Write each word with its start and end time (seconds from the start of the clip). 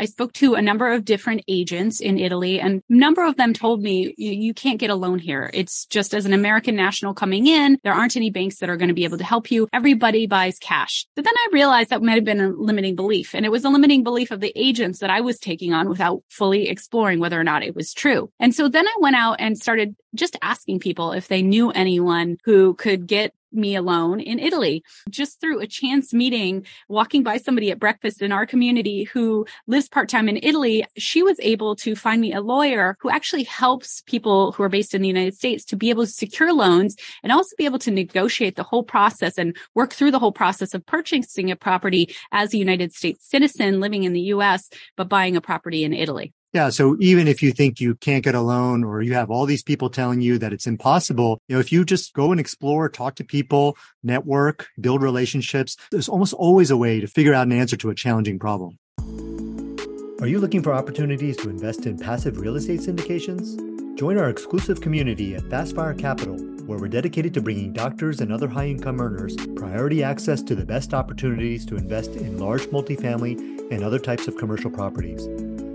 I 0.00 0.06
spoke 0.06 0.32
to 0.34 0.54
a 0.54 0.62
number 0.62 0.90
of 0.90 1.04
different 1.04 1.42
agents 1.46 2.00
in 2.00 2.18
Italy 2.18 2.58
and 2.58 2.82
a 2.88 2.94
number 2.94 3.22
of 3.22 3.36
them 3.36 3.52
told 3.52 3.82
me 3.82 4.14
you, 4.16 4.32
you 4.32 4.54
can't 4.54 4.80
get 4.80 4.88
a 4.88 4.94
loan 4.94 5.18
here. 5.18 5.50
It's 5.52 5.84
just 5.84 6.14
as 6.14 6.24
an 6.24 6.32
American 6.32 6.74
national 6.74 7.12
coming 7.12 7.46
in, 7.46 7.78
there 7.84 7.92
aren't 7.92 8.16
any 8.16 8.30
banks 8.30 8.60
that 8.60 8.70
are 8.70 8.78
going 8.78 8.88
to 8.88 8.94
be 8.94 9.04
able 9.04 9.18
to 9.18 9.24
help 9.24 9.50
you. 9.50 9.68
Everybody 9.74 10.26
buys 10.26 10.58
cash. 10.58 11.06
But 11.16 11.26
then 11.26 11.34
I 11.36 11.48
realized 11.52 11.90
that 11.90 12.02
might 12.02 12.14
have 12.14 12.24
been 12.24 12.40
a 12.40 12.48
limiting 12.48 12.96
belief 12.96 13.34
and 13.34 13.44
it 13.44 13.50
was 13.50 13.62
a 13.66 13.68
limiting 13.68 14.02
belief 14.02 14.30
of 14.30 14.40
the 14.40 14.54
agents 14.56 15.00
that 15.00 15.10
I 15.10 15.20
was 15.20 15.38
taking 15.38 15.74
on 15.74 15.90
without 15.90 16.22
fully 16.30 16.70
exploring 16.70 17.20
whether 17.20 17.38
or 17.38 17.44
not 17.44 17.62
it 17.62 17.76
was 17.76 17.92
true. 17.92 18.32
And 18.40 18.54
so 18.54 18.70
then 18.70 18.88
I 18.88 18.94
went 19.00 19.16
out 19.16 19.36
and 19.38 19.58
started 19.58 19.94
just 20.14 20.38
asking 20.40 20.80
people 20.80 21.12
if 21.12 21.28
they 21.28 21.42
knew 21.42 21.70
anyone 21.72 22.38
who 22.44 22.72
could 22.72 23.06
get 23.06 23.34
me 23.52 23.76
alone 23.76 24.20
in 24.20 24.38
Italy 24.38 24.82
just 25.08 25.40
through 25.40 25.60
a 25.60 25.66
chance 25.66 26.12
meeting, 26.12 26.66
walking 26.88 27.22
by 27.22 27.36
somebody 27.36 27.70
at 27.70 27.78
breakfast 27.78 28.22
in 28.22 28.32
our 28.32 28.46
community 28.46 29.04
who 29.04 29.46
lives 29.66 29.88
part 29.88 30.08
time 30.08 30.28
in 30.28 30.38
Italy. 30.42 30.84
She 30.96 31.22
was 31.22 31.38
able 31.40 31.76
to 31.76 31.94
find 31.94 32.20
me 32.20 32.32
a 32.32 32.40
lawyer 32.40 32.96
who 33.00 33.10
actually 33.10 33.44
helps 33.44 34.02
people 34.02 34.52
who 34.52 34.62
are 34.62 34.68
based 34.68 34.94
in 34.94 35.02
the 35.02 35.08
United 35.08 35.34
States 35.34 35.64
to 35.66 35.76
be 35.76 35.90
able 35.90 36.04
to 36.04 36.10
secure 36.10 36.52
loans 36.52 36.96
and 37.22 37.32
also 37.32 37.54
be 37.56 37.64
able 37.64 37.78
to 37.80 37.90
negotiate 37.90 38.56
the 38.56 38.62
whole 38.62 38.82
process 38.82 39.38
and 39.38 39.56
work 39.74 39.92
through 39.92 40.10
the 40.10 40.18
whole 40.18 40.32
process 40.32 40.74
of 40.74 40.84
purchasing 40.86 41.50
a 41.50 41.56
property 41.56 42.14
as 42.32 42.52
a 42.52 42.58
United 42.58 42.92
States 42.92 43.28
citizen 43.28 43.80
living 43.80 44.04
in 44.04 44.12
the 44.12 44.20
US, 44.34 44.68
but 44.96 45.08
buying 45.08 45.36
a 45.36 45.40
property 45.40 45.84
in 45.84 45.92
Italy. 45.92 46.32
Yeah. 46.52 46.70
So 46.70 46.96
even 46.98 47.28
if 47.28 47.42
you 47.42 47.52
think 47.52 47.80
you 47.80 47.94
can't 47.94 48.24
get 48.24 48.34
a 48.34 48.40
loan 48.40 48.82
or 48.82 49.02
you 49.02 49.14
have 49.14 49.30
all 49.30 49.46
these 49.46 49.62
people 49.62 49.88
telling 49.88 50.20
you 50.20 50.36
that 50.38 50.52
it's 50.52 50.66
impossible, 50.66 51.40
you 51.46 51.54
know, 51.54 51.60
if 51.60 51.70
you 51.70 51.84
just 51.84 52.12
go 52.12 52.32
and 52.32 52.40
explore, 52.40 52.88
talk 52.88 53.14
to 53.16 53.24
people, 53.24 53.76
network, 54.02 54.66
build 54.80 55.00
relationships, 55.00 55.76
there's 55.92 56.08
almost 56.08 56.32
always 56.34 56.70
a 56.70 56.76
way 56.76 57.00
to 57.00 57.06
figure 57.06 57.34
out 57.34 57.46
an 57.46 57.52
answer 57.52 57.76
to 57.76 57.90
a 57.90 57.94
challenging 57.94 58.38
problem. 58.38 58.78
Are 60.20 60.26
you 60.26 60.38
looking 60.38 60.62
for 60.62 60.74
opportunities 60.74 61.36
to 61.38 61.48
invest 61.48 61.86
in 61.86 61.98
passive 61.98 62.38
real 62.38 62.56
estate 62.56 62.80
syndications? 62.80 63.56
Join 63.96 64.18
our 64.18 64.28
exclusive 64.28 64.80
community 64.80 65.34
at 65.34 65.42
Fastfire 65.44 65.98
Capital, 65.98 66.36
where 66.66 66.78
we're 66.78 66.88
dedicated 66.88 67.32
to 67.34 67.40
bringing 67.40 67.72
doctors 67.72 68.20
and 68.20 68.32
other 68.32 68.48
high 68.48 68.66
income 68.66 69.00
earners 69.00 69.36
priority 69.56 70.02
access 70.02 70.42
to 70.42 70.54
the 70.54 70.64
best 70.64 70.94
opportunities 70.94 71.64
to 71.66 71.76
invest 71.76 72.10
in 72.16 72.38
large 72.38 72.62
multifamily 72.66 73.38
and 73.70 73.84
other 73.84 73.98
types 73.98 74.26
of 74.26 74.36
commercial 74.36 74.70
properties. 74.70 75.28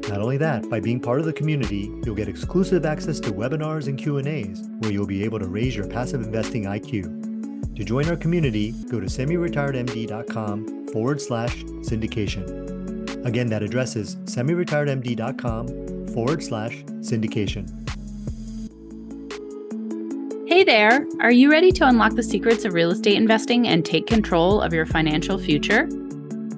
Not 0.07 0.21
only 0.21 0.37
that, 0.37 0.69
by 0.69 0.79
being 0.79 0.99
part 0.99 1.19
of 1.19 1.25
the 1.25 1.33
community, 1.33 1.91
you'll 2.03 2.13
get 2.15 2.27
exclusive 2.27 2.85
access 2.85 3.19
to 3.21 3.31
webinars 3.31 3.87
and 3.87 3.97
Q&As 3.97 4.69
where 4.79 4.91
you'll 4.91 5.07
be 5.07 5.23
able 5.23 5.39
to 5.39 5.47
raise 5.47 5.75
your 5.75 5.87
passive 5.87 6.21
investing 6.21 6.65
IQ. 6.65 7.75
To 7.75 7.83
join 7.83 8.07
our 8.07 8.15
community, 8.15 8.71
go 8.89 8.99
to 8.99 9.07
semiretiredmd.com 9.07 10.87
forward 10.89 11.19
slash 11.19 11.63
syndication. 11.63 13.25
Again, 13.25 13.47
that 13.47 13.63
address 13.63 13.95
is 13.95 14.17
semiretiredmd.com 14.17 16.07
forward 16.13 16.43
slash 16.43 16.83
syndication. 17.01 17.67
Hey 20.47 20.63
there! 20.63 21.05
Are 21.19 21.31
you 21.31 21.51
ready 21.51 21.71
to 21.71 21.87
unlock 21.87 22.13
the 22.13 22.21
secrets 22.21 22.63
of 22.63 22.73
real 22.73 22.91
estate 22.91 23.17
investing 23.17 23.67
and 23.67 23.83
take 23.83 24.05
control 24.05 24.61
of 24.61 24.71
your 24.71 24.85
financial 24.85 25.39
future? 25.39 25.89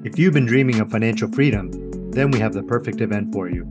If 0.04 0.20
you've 0.20 0.34
been 0.34 0.46
dreaming 0.46 0.82
of 0.82 0.92
financial 0.92 1.32
freedom, 1.32 1.87
then 2.18 2.32
we 2.32 2.40
have 2.40 2.54
the 2.54 2.64
perfect 2.64 3.02
event 3.02 3.32
for 3.34 3.50
you. 3.50 3.68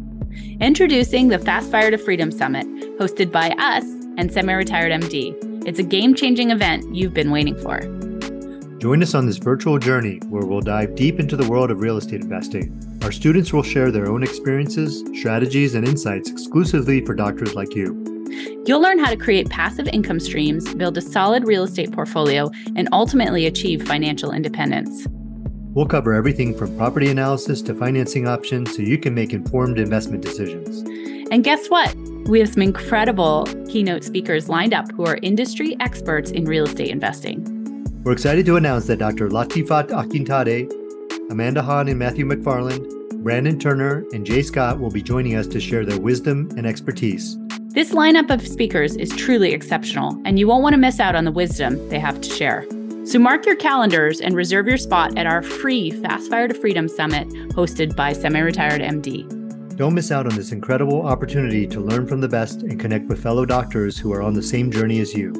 Introducing 0.61 1.29
the 1.29 1.39
Fast 1.39 1.71
Fire 1.71 1.91
to 1.91 1.99
Freedom 1.99 2.31
Summit, 2.31 2.67
hosted 2.99 3.33
by 3.33 3.51
us 3.59 3.85
and 4.19 4.33
Semi 4.33 4.53
Retired 4.53 4.93
MD. 4.93 5.67
It's 5.67 5.79
a 5.79 5.83
game 5.83 6.15
changing 6.15 6.51
event 6.51 6.95
you've 6.95 7.15
been 7.15 7.31
waiting 7.31 7.57
for. 7.57 7.81
Join 8.79 9.03
us 9.03 9.15
on 9.15 9.27
this 9.27 9.39
virtual 9.39 9.79
journey 9.79 10.19
where 10.29 10.45
we'll 10.45 10.61
dive 10.61 10.95
deep 10.95 11.19
into 11.19 11.37
the 11.37 11.49
world 11.49 11.71
of 11.71 11.81
real 11.81 11.97
estate 11.97 12.21
investing. 12.21 12.99
Our 13.03 13.11
students 13.11 13.53
will 13.53 13.63
share 13.63 13.91
their 13.91 14.07
own 14.07 14.23
experiences, 14.23 15.03
strategies, 15.19 15.75
and 15.75 15.89
insights 15.89 16.31
exclusively 16.31 17.05
for 17.05 17.15
doctors 17.15 17.55
like 17.55 17.75
you. 17.75 18.03
You'll 18.67 18.83
learn 18.83 18.99
how 18.99 19.11
to 19.11 19.17
create 19.17 19.49
passive 19.49 19.89
income 19.89 20.21
streams, 20.21 20.75
build 20.75 20.99
a 20.99 21.01
solid 21.01 21.47
real 21.47 21.65
estate 21.65 21.93
portfolio, 21.93 22.51
and 22.75 22.89
ultimately 22.93 23.47
achieve 23.47 23.87
financial 23.87 24.33
independence. 24.33 25.07
We'll 25.77 25.85
cover 25.85 26.15
everything 26.15 26.57
from 26.57 26.75
property 26.79 27.11
analysis 27.11 27.61
to 27.61 27.75
financing 27.75 28.27
options 28.27 28.75
so 28.75 28.81
you 28.81 28.97
can 28.97 29.13
make 29.13 29.35
informed 29.35 29.79
investment 29.79 30.23
decisions. 30.23 30.79
And 31.31 31.45
guess 31.45 31.67
what? 31.69 31.95
We 32.29 32.41
have 32.41 32.49
some 32.49 32.63
incredible 32.63 33.45
keynote 33.69 34.03
speakers 34.03 34.49
lined 34.49 34.73
up 34.73 34.91
who 34.93 35.05
are 35.05 35.19
industry 35.21 35.77
experts 35.79 36.31
in 36.31 36.47
real 36.47 36.65
estate 36.65 36.89
investing. 36.89 37.45
We're 38.05 38.13
excited 38.13 38.47
to 38.47 38.57
announce 38.57 38.87
that 38.87 39.01
Dr. 39.01 39.29
Latifat 39.29 39.89
Akintaneh, 39.89 41.31
Amanda 41.31 41.61
Han 41.61 41.89
and 41.89 41.99
Matthew 41.99 42.25
MacFarland, 42.25 43.23
Brandon 43.23 43.59
Turner, 43.59 44.07
and 44.15 44.25
J 44.25 44.41
Scott 44.41 44.81
will 44.81 44.91
be 44.91 45.03
joining 45.03 45.37
us 45.37 45.47
to 45.49 45.61
share 45.61 45.85
their 45.85 46.01
wisdom 46.01 46.49
and 46.57 46.67
expertise. 46.67 47.37
This 47.75 47.93
lineup 47.93 48.31
of 48.31 48.49
speakers 48.49 48.97
is 48.97 49.11
truly 49.11 49.53
exceptional, 49.53 50.19
and 50.25 50.39
you 50.39 50.49
won't 50.49 50.63
want 50.63 50.73
to 50.73 50.79
miss 50.79 51.01
out 51.01 51.15
on 51.15 51.27
the 51.27 51.33
wisdom 51.33 51.87
they 51.91 51.99
have 51.99 52.19
to 52.23 52.31
share. 52.31 52.67
So 53.07 53.19
mark 53.21 53.47
your 53.47 53.55
calendars 53.55 54.21
and 54.21 54.35
reserve 54.35 54.67
your 54.67 54.79
spot 54.79 55.17
at 55.17 55.27
our 55.27 55.41
free 55.41 55.93
Fast 55.93 56.29
Fire 56.29 56.49
to 56.49 56.55
Freedom 56.55 56.89
Summit 56.89 57.29
hosted 57.55 57.95
by 57.95 58.13
Semi 58.13 58.41
Retired 58.41 58.81
MD. 58.81 59.77
Don't 59.77 59.95
miss 59.95 60.11
out 60.11 60.27
on 60.27 60.35
this 60.35 60.51
incredible 60.51 61.07
opportunity 61.07 61.69
to 61.69 61.79
learn 61.79 62.09
from 62.09 62.21
the 62.21 62.27
best 62.27 62.63
and 62.63 62.81
connect 62.81 63.07
with 63.07 63.23
fellow 63.23 63.47
doctors 63.47 63.97
who 63.97 64.13
are 64.13 64.23
on 64.23 64.35
the 64.35 64.43
same 64.43 64.73
journey 64.73 64.99
as 64.99 65.15
you. 65.15 65.33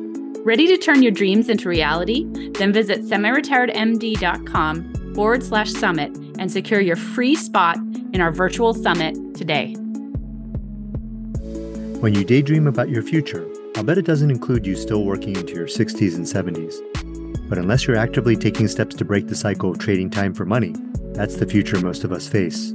Ready 0.45 0.69
to 0.69 0.77
turn 0.77 1.03
your 1.03 1.11
dreams 1.11 1.49
into 1.49 1.69
reality? 1.69 2.25
Then 2.53 2.73
visit 2.73 3.03
semiretiredmd.com 3.03 5.15
forward 5.15 5.43
slash 5.43 5.73
summit 5.73 6.17
and 6.39 6.53
secure 6.53 6.81
your 6.81 6.95
free 6.95 7.35
spot 7.35 7.79
in 8.13 8.21
our 8.21 8.31
virtual 8.31 8.75
summit 8.75 9.17
today. 9.35 9.73
When 11.99 12.15
you 12.15 12.25
daydream 12.25 12.69
about 12.69 12.91
your 12.91 13.03
future, 13.03 13.45
I'll 13.75 13.83
bet 13.83 13.99
it 13.99 14.07
doesn't 14.07 14.31
include 14.31 14.65
you 14.65 14.77
still 14.77 15.03
working 15.03 15.35
into 15.35 15.55
your 15.55 15.67
60s 15.67 16.15
and 16.15 16.25
70s. 16.25 16.96
But 17.49 17.59
unless 17.59 17.87
you're 17.87 17.97
actively 17.97 18.37
taking 18.37 18.69
steps 18.69 18.95
to 18.97 19.05
break 19.05 19.29
the 19.29 19.35
cycle 19.35 19.71
of 19.71 19.79
trading 19.79 20.11
time 20.11 20.35
for 20.35 20.45
money, 20.45 20.75
that's 21.13 21.37
the 21.37 21.47
future 21.47 21.81
most 21.81 22.05
of 22.05 22.13
us 22.13 22.29
face. 22.29 22.73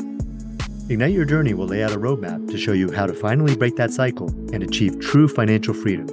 Ignite 0.89 1.13
Your 1.13 1.25
Journey 1.25 1.53
will 1.53 1.67
lay 1.67 1.83
out 1.83 1.93
a 1.93 1.97
roadmap 1.97 2.49
to 2.49 2.57
show 2.57 2.73
you 2.73 2.91
how 2.91 3.05
to 3.05 3.13
finally 3.13 3.55
break 3.55 3.75
that 3.77 3.91
cycle 3.91 4.29
and 4.53 4.63
achieve 4.63 4.99
true 4.99 5.27
financial 5.27 5.73
freedom. 5.73 6.07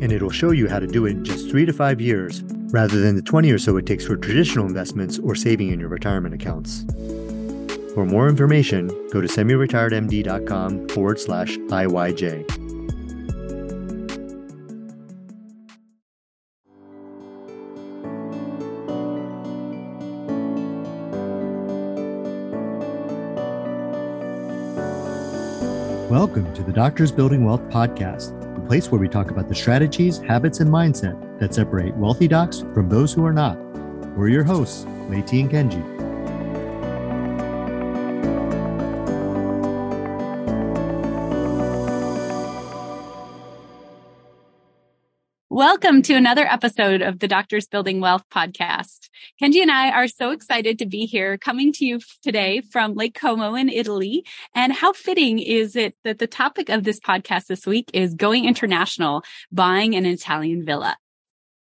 And 0.00 0.12
it'll 0.12 0.30
show 0.30 0.50
you 0.50 0.68
how 0.68 0.78
to 0.78 0.86
do 0.86 1.06
it 1.06 1.10
in 1.10 1.24
just 1.24 1.50
three 1.50 1.66
to 1.66 1.72
five 1.72 2.00
years 2.00 2.42
rather 2.72 3.00
than 3.00 3.16
the 3.16 3.22
20 3.22 3.50
or 3.52 3.58
so 3.58 3.76
it 3.76 3.86
takes 3.86 4.06
for 4.06 4.16
traditional 4.16 4.66
investments 4.66 5.18
or 5.18 5.34
saving 5.34 5.70
in 5.70 5.80
your 5.80 5.90
retirement 5.90 6.34
accounts. 6.34 6.84
For 7.94 8.06
more 8.06 8.28
information, 8.28 8.88
go 9.10 9.20
to 9.20 9.28
semiretiredmd.com 9.28 10.88
forward 10.88 11.20
slash 11.20 11.56
IYJ. 11.58 12.61
Welcome 26.12 26.52
to 26.52 26.62
the 26.62 26.74
Doctors 26.74 27.10
Building 27.10 27.42
Wealth 27.42 27.62
podcast, 27.70 28.38
the 28.54 28.60
place 28.68 28.90
where 28.90 29.00
we 29.00 29.08
talk 29.08 29.30
about 29.30 29.48
the 29.48 29.54
strategies, 29.54 30.18
habits, 30.18 30.60
and 30.60 30.68
mindset 30.68 31.38
that 31.38 31.54
separate 31.54 31.96
wealthy 31.96 32.28
docs 32.28 32.60
from 32.74 32.90
those 32.90 33.14
who 33.14 33.24
are 33.24 33.32
not. 33.32 33.56
We're 34.14 34.28
your 34.28 34.44
hosts, 34.44 34.84
Leti 35.08 35.40
and 35.40 35.50
Kenji. 35.50 36.01
Welcome 45.92 46.04
to 46.04 46.14
another 46.14 46.46
episode 46.46 47.02
of 47.02 47.18
the 47.18 47.28
Doctors 47.28 47.66
Building 47.66 48.00
Wealth 48.00 48.24
podcast. 48.32 49.10
Kenji 49.38 49.60
and 49.60 49.70
I 49.70 49.90
are 49.90 50.08
so 50.08 50.30
excited 50.30 50.78
to 50.78 50.86
be 50.86 51.04
here 51.04 51.36
coming 51.36 51.70
to 51.74 51.84
you 51.84 52.00
today 52.22 52.62
from 52.62 52.94
Lake 52.94 53.14
Como 53.14 53.54
in 53.56 53.68
Italy. 53.68 54.24
And 54.54 54.72
how 54.72 54.94
fitting 54.94 55.38
is 55.38 55.76
it 55.76 55.94
that 56.02 56.18
the 56.18 56.26
topic 56.26 56.70
of 56.70 56.84
this 56.84 56.98
podcast 56.98 57.48
this 57.48 57.66
week 57.66 57.90
is 57.92 58.14
going 58.14 58.46
international, 58.46 59.22
buying 59.52 59.94
an 59.94 60.06
Italian 60.06 60.64
villa. 60.64 60.96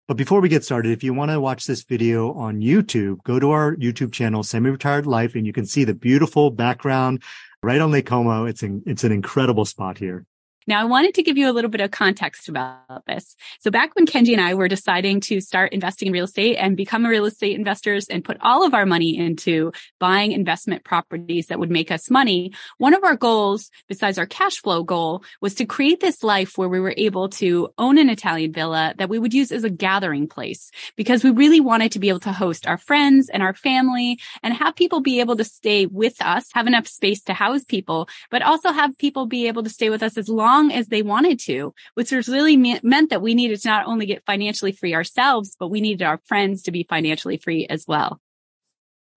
But 0.07 0.17
before 0.17 0.41
we 0.41 0.47
get 0.47 0.63
started, 0.63 0.91
if 0.91 1.03
you 1.03 1.11
want 1.15 1.31
to 1.31 1.41
watch 1.41 1.65
this 1.65 1.81
video 1.81 2.31
on 2.33 2.61
YouTube, 2.61 3.23
go 3.23 3.39
to 3.39 3.49
our 3.49 3.75
YouTube 3.77 4.11
channel, 4.11 4.43
Semi 4.43 4.69
Retired 4.69 5.07
Life, 5.07 5.33
and 5.33 5.47
you 5.47 5.53
can 5.53 5.65
see 5.65 5.85
the 5.85 5.95
beautiful 5.95 6.51
background 6.51 7.23
right 7.63 7.81
on 7.81 7.89
Lake 7.89 8.05
Como. 8.05 8.45
It's 8.45 8.61
an, 8.61 8.83
it's 8.85 9.03
an 9.03 9.11
incredible 9.11 9.65
spot 9.65 9.97
here. 9.97 10.27
Now, 10.69 10.81
I 10.81 10.85
wanted 10.85 11.15
to 11.15 11.23
give 11.23 11.35
you 11.35 11.49
a 11.49 11.51
little 11.51 11.71
bit 11.71 11.81
of 11.81 11.89
context 11.89 12.47
about 12.47 13.03
this. 13.07 13.35
So 13.59 13.71
back 13.71 13.95
when 13.95 14.05
Kenji 14.05 14.33
and 14.33 14.39
I 14.39 14.53
were 14.53 14.67
deciding 14.67 15.19
to 15.21 15.41
start 15.41 15.73
investing 15.73 16.09
in 16.09 16.13
real 16.13 16.25
estate 16.25 16.57
and 16.57 16.77
become 16.77 17.03
real 17.07 17.25
estate 17.25 17.57
investors 17.57 18.05
and 18.07 18.23
put 18.23 18.37
all 18.39 18.63
of 18.63 18.75
our 18.75 18.85
money 18.85 19.17
into 19.17 19.71
buying 19.97 20.31
investment 20.31 20.83
properties 20.83 21.47
that 21.47 21.57
would 21.57 21.71
make 21.71 21.89
us 21.89 22.11
money, 22.11 22.53
one 22.77 22.93
of 22.93 23.03
our 23.03 23.15
goals, 23.15 23.71
besides 23.87 24.19
our 24.19 24.27
cash 24.27 24.57
flow 24.57 24.83
goal, 24.83 25.23
was 25.41 25.55
to 25.55 25.65
create 25.65 26.01
this 26.01 26.21
life 26.21 26.55
where 26.55 26.69
we 26.69 26.79
were 26.79 26.93
able 26.97 27.29
to 27.29 27.69
own 27.79 27.97
an 27.97 28.07
Italian 28.07 28.53
villa 28.53 28.93
that 28.99 29.09
we 29.09 29.17
would 29.17 29.33
use 29.33 29.51
as 29.51 29.63
a 29.63 29.71
gathering 29.71 30.27
place 30.27 30.69
because 30.95 31.23
we 31.23 31.31
really 31.31 31.59
wanted 31.59 31.93
to 31.93 31.99
be 31.99 32.09
able 32.09 32.19
to 32.19 32.31
host 32.31 32.67
our 32.67 32.77
friends 32.77 33.27
and 33.27 33.41
our 33.41 33.55
family 33.55 34.19
and 34.43 34.53
have 34.53 34.75
people 34.75 35.01
be 35.01 35.19
able 35.19 35.35
to 35.35 35.43
stay 35.43 35.87
with 35.87 36.21
us, 36.21 36.45
have 36.53 36.67
enough 36.67 36.87
space 36.87 37.23
to 37.23 37.33
house 37.33 37.63
people, 37.63 38.07
but 38.29 38.43
also 38.43 38.71
have 38.71 38.95
people 38.99 39.25
be 39.25 39.47
able 39.47 39.63
to 39.63 39.69
stay 39.71 39.89
with 39.89 40.03
us 40.03 40.15
as 40.15 40.29
long 40.29 40.58
as 40.71 40.87
they 40.87 41.01
wanted 41.01 41.39
to, 41.41 41.73
which 41.93 42.11
was 42.11 42.27
really 42.27 42.57
me- 42.57 42.79
meant 42.83 43.09
that 43.09 43.21
we 43.21 43.33
needed 43.33 43.61
to 43.61 43.67
not 43.67 43.87
only 43.87 44.05
get 44.05 44.25
financially 44.25 44.71
free 44.71 44.93
ourselves, 44.93 45.55
but 45.59 45.69
we 45.69 45.81
needed 45.81 46.03
our 46.03 46.19
friends 46.25 46.63
to 46.63 46.71
be 46.71 46.85
financially 46.89 47.37
free 47.37 47.65
as 47.67 47.85
well. 47.87 48.19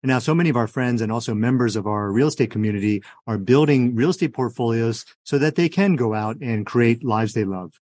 And 0.03 0.09
now 0.09 0.19
so 0.19 0.33
many 0.33 0.49
of 0.49 0.57
our 0.57 0.67
friends 0.67 1.01
and 1.01 1.11
also 1.11 1.33
members 1.33 1.75
of 1.75 1.85
our 1.85 2.11
real 2.11 2.27
estate 2.27 2.51
community 2.51 3.03
are 3.27 3.37
building 3.37 3.95
real 3.95 4.09
estate 4.09 4.33
portfolios 4.33 5.05
so 5.23 5.37
that 5.37 5.55
they 5.55 5.69
can 5.69 5.95
go 5.95 6.13
out 6.13 6.37
and 6.41 6.65
create 6.65 7.03
lives 7.03 7.33
they 7.33 7.43
love. 7.43 7.73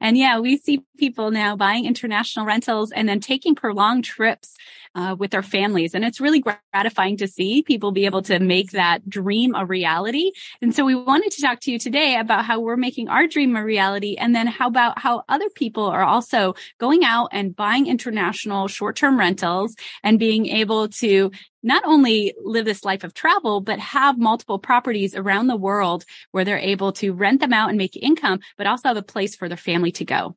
And 0.00 0.16
yeah, 0.16 0.38
we 0.38 0.56
see 0.56 0.82
people 0.98 1.30
now 1.30 1.56
buying 1.56 1.86
international 1.86 2.46
rentals 2.46 2.92
and 2.92 3.08
then 3.08 3.20
taking 3.20 3.54
prolonged 3.54 4.04
trips 4.04 4.56
uh, 4.94 5.16
with 5.18 5.30
their 5.30 5.42
families. 5.42 5.94
And 5.94 6.04
it's 6.04 6.20
really 6.20 6.40
gratifying 6.40 7.16
to 7.18 7.26
see 7.26 7.62
people 7.62 7.92
be 7.92 8.06
able 8.06 8.22
to 8.22 8.38
make 8.38 8.70
that 8.72 9.08
dream 9.08 9.54
a 9.54 9.66
reality. 9.66 10.32
And 10.62 10.74
so 10.74 10.84
we 10.84 10.94
wanted 10.94 11.32
to 11.32 11.42
talk 11.42 11.60
to 11.60 11.72
you 11.72 11.78
today 11.78 12.16
about 12.16 12.44
how 12.44 12.60
we're 12.60 12.76
making 12.76 13.08
our 13.08 13.26
dream 13.26 13.56
a 13.56 13.64
reality. 13.64 14.16
And 14.16 14.34
then 14.34 14.46
how 14.46 14.68
about 14.68 14.98
how 14.98 15.24
other 15.28 15.48
people 15.50 15.84
are 15.84 16.04
also 16.04 16.54
going 16.78 17.04
out 17.04 17.28
and 17.32 17.56
buying 17.56 17.86
international 17.86 18.68
short-term 18.68 19.18
rentals 19.18 19.74
and 20.02 20.18
being 20.18 20.46
able 20.46 20.88
to 20.88 21.30
not 21.64 21.82
only 21.84 22.34
live 22.44 22.66
this 22.66 22.84
life 22.84 23.02
of 23.02 23.14
travel, 23.14 23.60
but 23.60 23.78
have 23.78 24.18
multiple 24.18 24.58
properties 24.58 25.16
around 25.16 25.48
the 25.48 25.56
world 25.56 26.04
where 26.30 26.44
they're 26.44 26.58
able 26.58 26.92
to 26.92 27.12
rent 27.12 27.40
them 27.40 27.52
out 27.52 27.70
and 27.70 27.78
make 27.78 27.96
income, 27.96 28.38
but 28.56 28.66
also 28.66 28.88
have 28.88 28.96
a 28.96 29.02
place 29.02 29.34
for 29.34 29.48
their 29.48 29.56
family 29.56 29.90
to 29.92 30.04
go. 30.04 30.36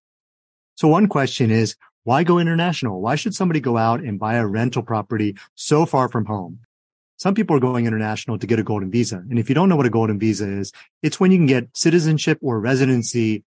So 0.76 0.88
one 0.88 1.08
question 1.08 1.52
is, 1.52 1.76
why 2.06 2.24
go 2.24 2.40
international? 2.40 3.02
Why 3.02 3.16
should 3.16 3.36
somebody 3.36 3.60
go 3.60 3.78
out 3.78 4.00
and 4.00 4.18
buy 4.18 4.36
a 4.36 4.48
rental 4.48 4.82
property 4.82 5.36
so 5.56 5.86
far 5.86 6.08
from 6.08 6.26
home? 6.26 6.60
Some 7.18 7.34
people 7.34 7.58
are 7.58 7.60
going 7.60 7.86
international 7.86 8.38
to 8.38 8.48
get 8.48 8.60
a 8.60 8.64
golden 8.64 8.92
visa. 8.92 9.18
And 9.18 9.38
if 9.38 9.50
you 9.50 9.56
don't 9.56 9.70
know 9.70 9.76
what 9.76 9.88
a 9.88 9.90
golden 9.90 10.20
visa 10.20 10.48
is, 10.48 10.72
it's 11.04 11.20
when 11.20 11.32
you 11.32 11.38
can 11.38 11.48
get 11.48 11.76
citizenship 11.76 12.38
or 12.42 12.60
residency 12.62 13.44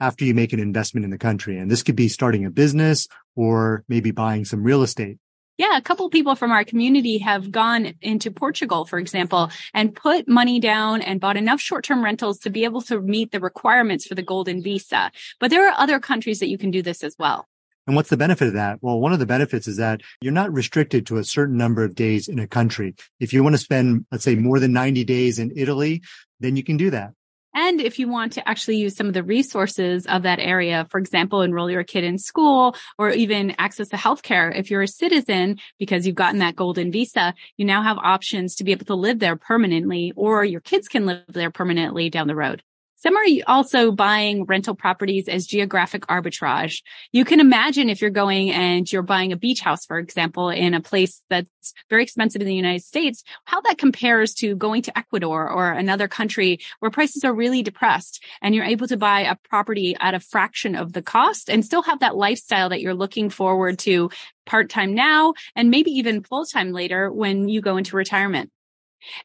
after 0.00 0.24
you 0.24 0.34
make 0.34 0.52
an 0.52 0.60
investment 0.60 1.04
in 1.04 1.10
the 1.10 1.16
country. 1.16 1.56
And 1.56 1.70
this 1.70 1.82
could 1.82 1.96
be 1.96 2.08
starting 2.08 2.44
a 2.44 2.50
business 2.50 3.08
or 3.34 3.84
maybe 3.88 4.10
buying 4.10 4.44
some 4.44 4.62
real 4.62 4.82
estate. 4.82 5.18
Yeah, 5.58 5.78
a 5.78 5.80
couple 5.80 6.10
people 6.10 6.34
from 6.34 6.52
our 6.52 6.64
community 6.64 7.16
have 7.18 7.50
gone 7.50 7.94
into 8.02 8.30
Portugal, 8.30 8.84
for 8.84 8.98
example, 8.98 9.50
and 9.72 9.94
put 9.94 10.28
money 10.28 10.60
down 10.60 11.00
and 11.00 11.18
bought 11.18 11.38
enough 11.38 11.62
short-term 11.62 12.04
rentals 12.04 12.38
to 12.40 12.50
be 12.50 12.64
able 12.64 12.82
to 12.82 13.00
meet 13.00 13.32
the 13.32 13.40
requirements 13.40 14.06
for 14.06 14.14
the 14.14 14.22
golden 14.22 14.62
visa. 14.62 15.10
But 15.40 15.50
there 15.50 15.66
are 15.66 15.74
other 15.78 15.98
countries 15.98 16.40
that 16.40 16.48
you 16.48 16.58
can 16.58 16.70
do 16.70 16.82
this 16.82 17.02
as 17.02 17.16
well. 17.18 17.48
And 17.86 17.96
what's 17.96 18.10
the 18.10 18.16
benefit 18.18 18.48
of 18.48 18.54
that? 18.54 18.80
Well, 18.82 19.00
one 19.00 19.14
of 19.14 19.18
the 19.18 19.26
benefits 19.26 19.66
is 19.66 19.76
that 19.76 20.02
you're 20.20 20.32
not 20.32 20.52
restricted 20.52 21.06
to 21.06 21.18
a 21.18 21.24
certain 21.24 21.56
number 21.56 21.84
of 21.84 21.94
days 21.94 22.28
in 22.28 22.38
a 22.38 22.46
country. 22.46 22.94
If 23.20 23.32
you 23.32 23.42
want 23.42 23.54
to 23.54 23.58
spend, 23.58 24.04
let's 24.10 24.24
say 24.24 24.34
more 24.34 24.58
than 24.58 24.72
90 24.72 25.04
days 25.04 25.38
in 25.38 25.52
Italy, 25.56 26.02
then 26.40 26.56
you 26.56 26.64
can 26.64 26.76
do 26.76 26.90
that. 26.90 27.12
And 27.56 27.80
if 27.80 27.98
you 27.98 28.06
want 28.06 28.34
to 28.34 28.46
actually 28.46 28.76
use 28.76 28.94
some 28.94 29.06
of 29.06 29.14
the 29.14 29.22
resources 29.22 30.04
of 30.06 30.24
that 30.24 30.38
area, 30.38 30.86
for 30.90 30.98
example, 30.98 31.40
enroll 31.40 31.70
your 31.70 31.84
kid 31.84 32.04
in 32.04 32.18
school 32.18 32.76
or 32.98 33.08
even 33.10 33.54
access 33.58 33.88
to 33.88 33.96
healthcare, 33.96 34.54
if 34.54 34.70
you're 34.70 34.82
a 34.82 34.88
citizen 34.88 35.58
because 35.78 36.06
you've 36.06 36.16
gotten 36.16 36.40
that 36.40 36.54
golden 36.54 36.92
visa, 36.92 37.32
you 37.56 37.64
now 37.64 37.82
have 37.82 37.96
options 37.96 38.56
to 38.56 38.64
be 38.64 38.72
able 38.72 38.84
to 38.84 38.94
live 38.94 39.20
there 39.20 39.36
permanently 39.36 40.12
or 40.16 40.44
your 40.44 40.60
kids 40.60 40.86
can 40.86 41.06
live 41.06 41.24
there 41.28 41.50
permanently 41.50 42.10
down 42.10 42.26
the 42.26 42.36
road. 42.36 42.62
Some 43.06 43.16
are 43.16 43.24
also 43.46 43.92
buying 43.92 44.46
rental 44.46 44.74
properties 44.74 45.28
as 45.28 45.46
geographic 45.46 46.08
arbitrage. 46.08 46.82
You 47.12 47.24
can 47.24 47.38
imagine 47.38 47.88
if 47.88 48.00
you're 48.00 48.10
going 48.10 48.50
and 48.50 48.90
you're 48.90 49.02
buying 49.02 49.30
a 49.30 49.36
beach 49.36 49.60
house, 49.60 49.86
for 49.86 50.00
example, 50.00 50.48
in 50.48 50.74
a 50.74 50.80
place 50.80 51.22
that's 51.30 51.72
very 51.88 52.02
expensive 52.02 52.42
in 52.42 52.48
the 52.48 52.54
United 52.56 52.82
States, 52.82 53.22
how 53.44 53.60
that 53.60 53.78
compares 53.78 54.34
to 54.34 54.56
going 54.56 54.82
to 54.82 54.98
Ecuador 54.98 55.48
or 55.48 55.70
another 55.70 56.08
country 56.08 56.58
where 56.80 56.90
prices 56.90 57.22
are 57.22 57.32
really 57.32 57.62
depressed 57.62 58.24
and 58.42 58.56
you're 58.56 58.64
able 58.64 58.88
to 58.88 58.96
buy 58.96 59.20
a 59.20 59.36
property 59.48 59.94
at 60.00 60.14
a 60.14 60.18
fraction 60.18 60.74
of 60.74 60.92
the 60.92 61.02
cost 61.02 61.48
and 61.48 61.64
still 61.64 61.82
have 61.82 62.00
that 62.00 62.16
lifestyle 62.16 62.70
that 62.70 62.80
you're 62.80 62.92
looking 62.92 63.30
forward 63.30 63.78
to 63.78 64.10
part 64.46 64.68
time 64.68 64.94
now 64.94 65.32
and 65.54 65.70
maybe 65.70 65.92
even 65.92 66.24
full 66.24 66.44
time 66.44 66.72
later 66.72 67.12
when 67.12 67.48
you 67.48 67.60
go 67.60 67.76
into 67.76 67.94
retirement. 67.94 68.50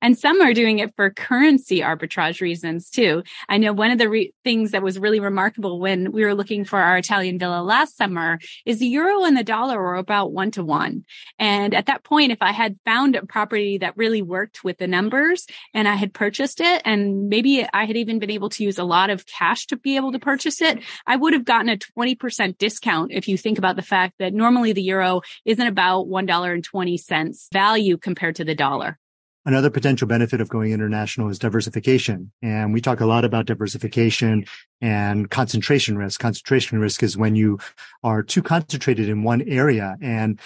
And 0.02 0.18
some 0.18 0.42
are 0.42 0.54
doing 0.54 0.80
it 0.80 0.96
for 0.96 1.10
currency 1.10 1.80
arbitrage 1.80 2.42
reasons 2.42 2.90
too. 2.90 3.24
I 3.50 3.58
know 3.58 3.74
one 3.74 3.92
of 3.92 3.98
the 3.98 4.10
re- 4.10 4.34
things 4.44 4.72
that 4.72 4.84
was 4.84 5.00
really 5.00 5.20
remarkable 5.20 5.80
when 5.80 6.12
we 6.12 6.24
were 6.24 6.36
looking 6.36 6.66
for 6.66 6.80
our 6.80 6.98
Italian 6.98 7.40
villa 7.40 7.62
last 7.62 7.98
summer 7.98 8.40
is 8.66 8.80
the 8.80 8.88
euro 8.88 9.24
and 9.24 9.36
the 9.38 9.44
dollar 9.44 9.80
were 9.80 9.96
about 9.96 10.32
one 10.32 10.52
to 10.52 10.64
one. 10.64 11.06
And 11.40 11.74
at 11.74 11.88
that 11.88 12.04
point, 12.04 12.32
if 12.32 12.42
I 12.42 12.52
had 12.52 12.78
found 12.86 13.16
a 13.16 13.26
property 13.26 13.78
that 13.80 13.98
really 13.98 14.22
worked 14.22 14.64
with 14.64 14.78
the 14.78 14.88
numbers 14.88 15.46
and 15.74 15.88
I 15.88 15.96
had 15.96 16.14
purchased 16.14 16.62
it 16.62 16.82
and 16.86 17.30
maybe 17.30 17.66
I 17.74 17.86
had 17.86 17.98
even 17.98 18.20
been 18.20 18.32
able 18.32 18.50
to 18.50 18.64
use 18.64 18.78
a 18.78 18.84
lot 18.84 19.10
of 19.10 19.26
cash 19.26 19.68
to 19.68 19.78
be 19.78 19.96
able 19.96 20.12
to 20.12 20.20
purchase 20.20 20.62
it, 20.62 20.80
I 21.08 21.16
would 21.16 21.34
have 21.34 21.46
gotten 21.46 21.70
a 21.70 21.78
20% 21.78 22.58
discount 22.58 23.12
if 23.12 23.28
you 23.28 23.38
think 23.38 23.58
about 23.58 23.76
the 23.76 23.82
fact 23.82 24.16
that 24.20 24.34
normally 24.34 24.74
the 24.74 24.84
euro 24.84 25.22
isn't 25.46 25.66
about 25.66 26.08
$1.20 26.08 27.52
value 27.52 27.98
compared 27.98 28.36
to 28.36 28.46
the 28.46 28.56
dollar. 28.56 28.98
Another 29.44 29.72
potential 29.72 30.08
benefit 30.08 30.40
of 30.40 30.50
going 30.50 30.72
international 30.72 31.30
is 31.30 31.40
diversification. 31.40 32.32
And 32.44 32.74
we 32.74 32.82
talk 32.82 33.00
a 33.00 33.08
lot 33.08 33.26
about 33.26 33.48
diversification 33.48 34.46
and 34.82 35.30
concentration 35.32 35.98
risk. 35.98 36.20
Concentration 36.20 36.80
risk 36.80 37.02
is 37.02 37.18
when 37.18 37.36
you 37.36 37.58
are 38.04 38.22
too 38.22 38.44
concentrated 38.44 39.10
in 39.10 39.24
one 39.24 39.42
area. 39.48 39.96
And 40.00 40.40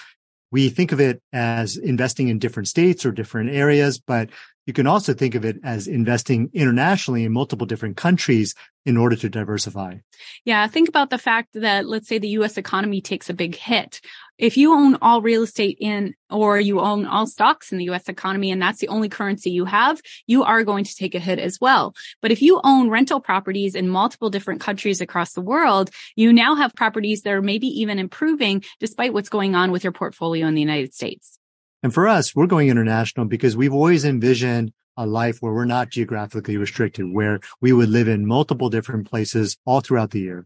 we 0.51 0.69
think 0.69 0.94
of 0.94 1.01
it 1.01 1.21
as 1.33 1.75
investing 1.75 2.30
in 2.30 2.39
different 2.39 2.69
states 2.69 3.06
or 3.06 3.12
different 3.12 3.50
areas, 3.50 4.00
but 4.00 4.30
you 4.65 4.74
can 4.74 4.88
also 4.88 5.13
think 5.13 5.36
of 5.36 5.45
it 5.45 5.57
as 5.63 5.88
investing 5.88 6.50
internationally 6.53 7.25
in 7.25 7.31
multiple 7.31 7.68
different 7.68 7.98
countries 7.98 8.56
in 8.86 8.98
order 8.98 9.15
to 9.15 9.30
diversify. 9.30 9.95
Yeah. 10.44 10.65
Think 10.68 10.89
about 10.89 11.09
the 11.09 11.18
fact 11.18 11.50
that 11.53 11.86
let's 11.86 12.07
say 12.07 12.18
the 12.18 12.30
US 12.39 12.57
economy 12.57 13.01
takes 13.01 13.30
a 13.30 13.33
big 13.33 13.56
hit. 13.56 14.01
If 14.37 14.57
you 14.57 14.73
own 14.73 14.97
all 15.01 15.21
real 15.21 15.43
estate 15.43 15.77
in 15.79 16.13
or 16.29 16.59
you 16.59 16.81
own 16.81 17.05
all 17.05 17.25
stocks 17.25 17.71
in 17.71 17.77
the 17.77 17.85
US 17.85 18.09
economy 18.09 18.51
and 18.51 18.61
that's 18.61 18.79
the 18.79 18.89
only 18.89 19.07
currency 19.07 19.49
you 19.49 19.65
have, 19.65 20.01
you 20.27 20.43
are 20.43 20.63
going 20.63 20.83
to 20.83 20.95
take 20.95 21.15
a 21.15 21.19
hit 21.19 21.39
as 21.39 21.59
well. 21.61 21.93
But 22.21 22.31
if 22.31 22.41
you 22.41 22.59
own 22.63 22.89
rental 22.89 23.21
properties 23.21 23.75
in 23.75 23.87
multiple 23.87 24.29
different 24.29 24.59
countries 24.59 24.99
across 24.99 25.33
the 25.33 25.41
world, 25.41 25.89
you 26.15 26.33
now 26.33 26.55
have 26.55 26.75
properties 26.75 27.21
that 27.21 27.33
are 27.33 27.41
maybe 27.41 27.67
even 27.67 27.97
improving 27.97 28.63
despite 28.79 29.13
what's 29.13 29.29
going 29.29 29.55
on 29.55 29.71
with 29.71 29.83
your 29.83 29.93
portfolio 29.93 30.47
in 30.47 30.55
the 30.55 30.61
United 30.61 30.93
States. 30.93 31.39
And 31.81 31.93
for 31.93 32.07
us, 32.07 32.35
we're 32.35 32.47
going 32.47 32.69
international 32.69 33.27
because 33.27 33.55
we've 33.55 33.73
always 33.73 34.05
envisioned 34.05 34.73
a 34.97 35.05
life 35.05 35.38
where 35.39 35.53
we're 35.53 35.65
not 35.65 35.89
geographically 35.89 36.57
restricted, 36.57 37.05
where 37.11 37.39
we 37.62 37.74
would 37.74 37.89
live 37.89 38.07
in 38.07 38.25
multiple 38.25 38.69
different 38.69 39.10
places 39.10 39.57
all 39.65 39.81
throughout 39.81 40.12
the 40.12 40.19
year. 40.19 40.45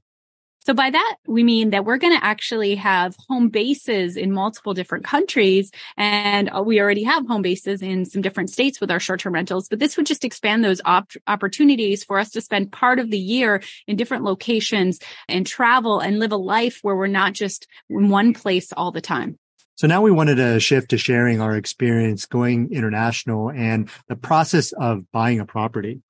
So 0.61 0.73
by 0.73 0.89
that, 0.89 1.15
we 1.25 1.43
mean 1.43 1.69
that 1.69 1.85
we're 1.85 1.97
going 1.97 2.17
to 2.17 2.23
actually 2.23 2.75
have 2.75 3.15
home 3.27 3.49
bases 3.49 4.17
in 4.17 4.31
multiple 4.31 4.73
different 4.73 5.05
countries. 5.05 5.71
And 5.97 6.49
uh, 6.53 6.61
we 6.61 6.81
already 6.81 7.03
have 7.03 7.25
home 7.25 7.41
bases 7.41 7.81
in 7.81 8.05
some 8.05 8.21
different 8.21 8.49
states 8.49 8.81
with 8.81 8.91
our 8.91 8.99
short-term 8.99 9.33
rentals, 9.33 9.69
but 9.69 9.79
this 9.79 9.95
would 9.97 10.05
just 10.05 10.25
expand 10.25 10.63
those 10.63 10.81
op- 10.85 11.11
opportunities 11.27 12.03
for 12.03 12.19
us 12.19 12.29
to 12.31 12.41
spend 12.41 12.71
part 12.71 12.99
of 12.99 13.09
the 13.09 13.17
year 13.17 13.63
in 13.87 13.95
different 13.95 14.23
locations 14.23 14.99
and 15.27 15.47
travel 15.47 16.01
and 16.01 16.19
live 16.19 16.33
a 16.33 16.37
life 16.37 16.79
where 16.81 16.95
we're 16.95 17.07
not 17.07 17.33
just 17.33 17.65
in 17.89 18.09
one 18.09 18.33
place 18.33 18.73
all 18.73 18.91
the 18.91 19.01
time. 19.01 19.39
So 19.75 19.87
now 19.87 20.01
we 20.01 20.11
wanted 20.11 20.35
to 20.35 20.59
shift 20.59 20.89
to 20.89 20.97
sharing 20.97 21.39
our 21.39 21.55
experience 21.55 22.25
going 22.25 22.73
international 22.73 23.49
and 23.49 23.89
the 24.09 24.17
process 24.17 24.73
of 24.73 25.09
buying 25.13 25.39
a 25.39 25.45
property. 25.45 26.01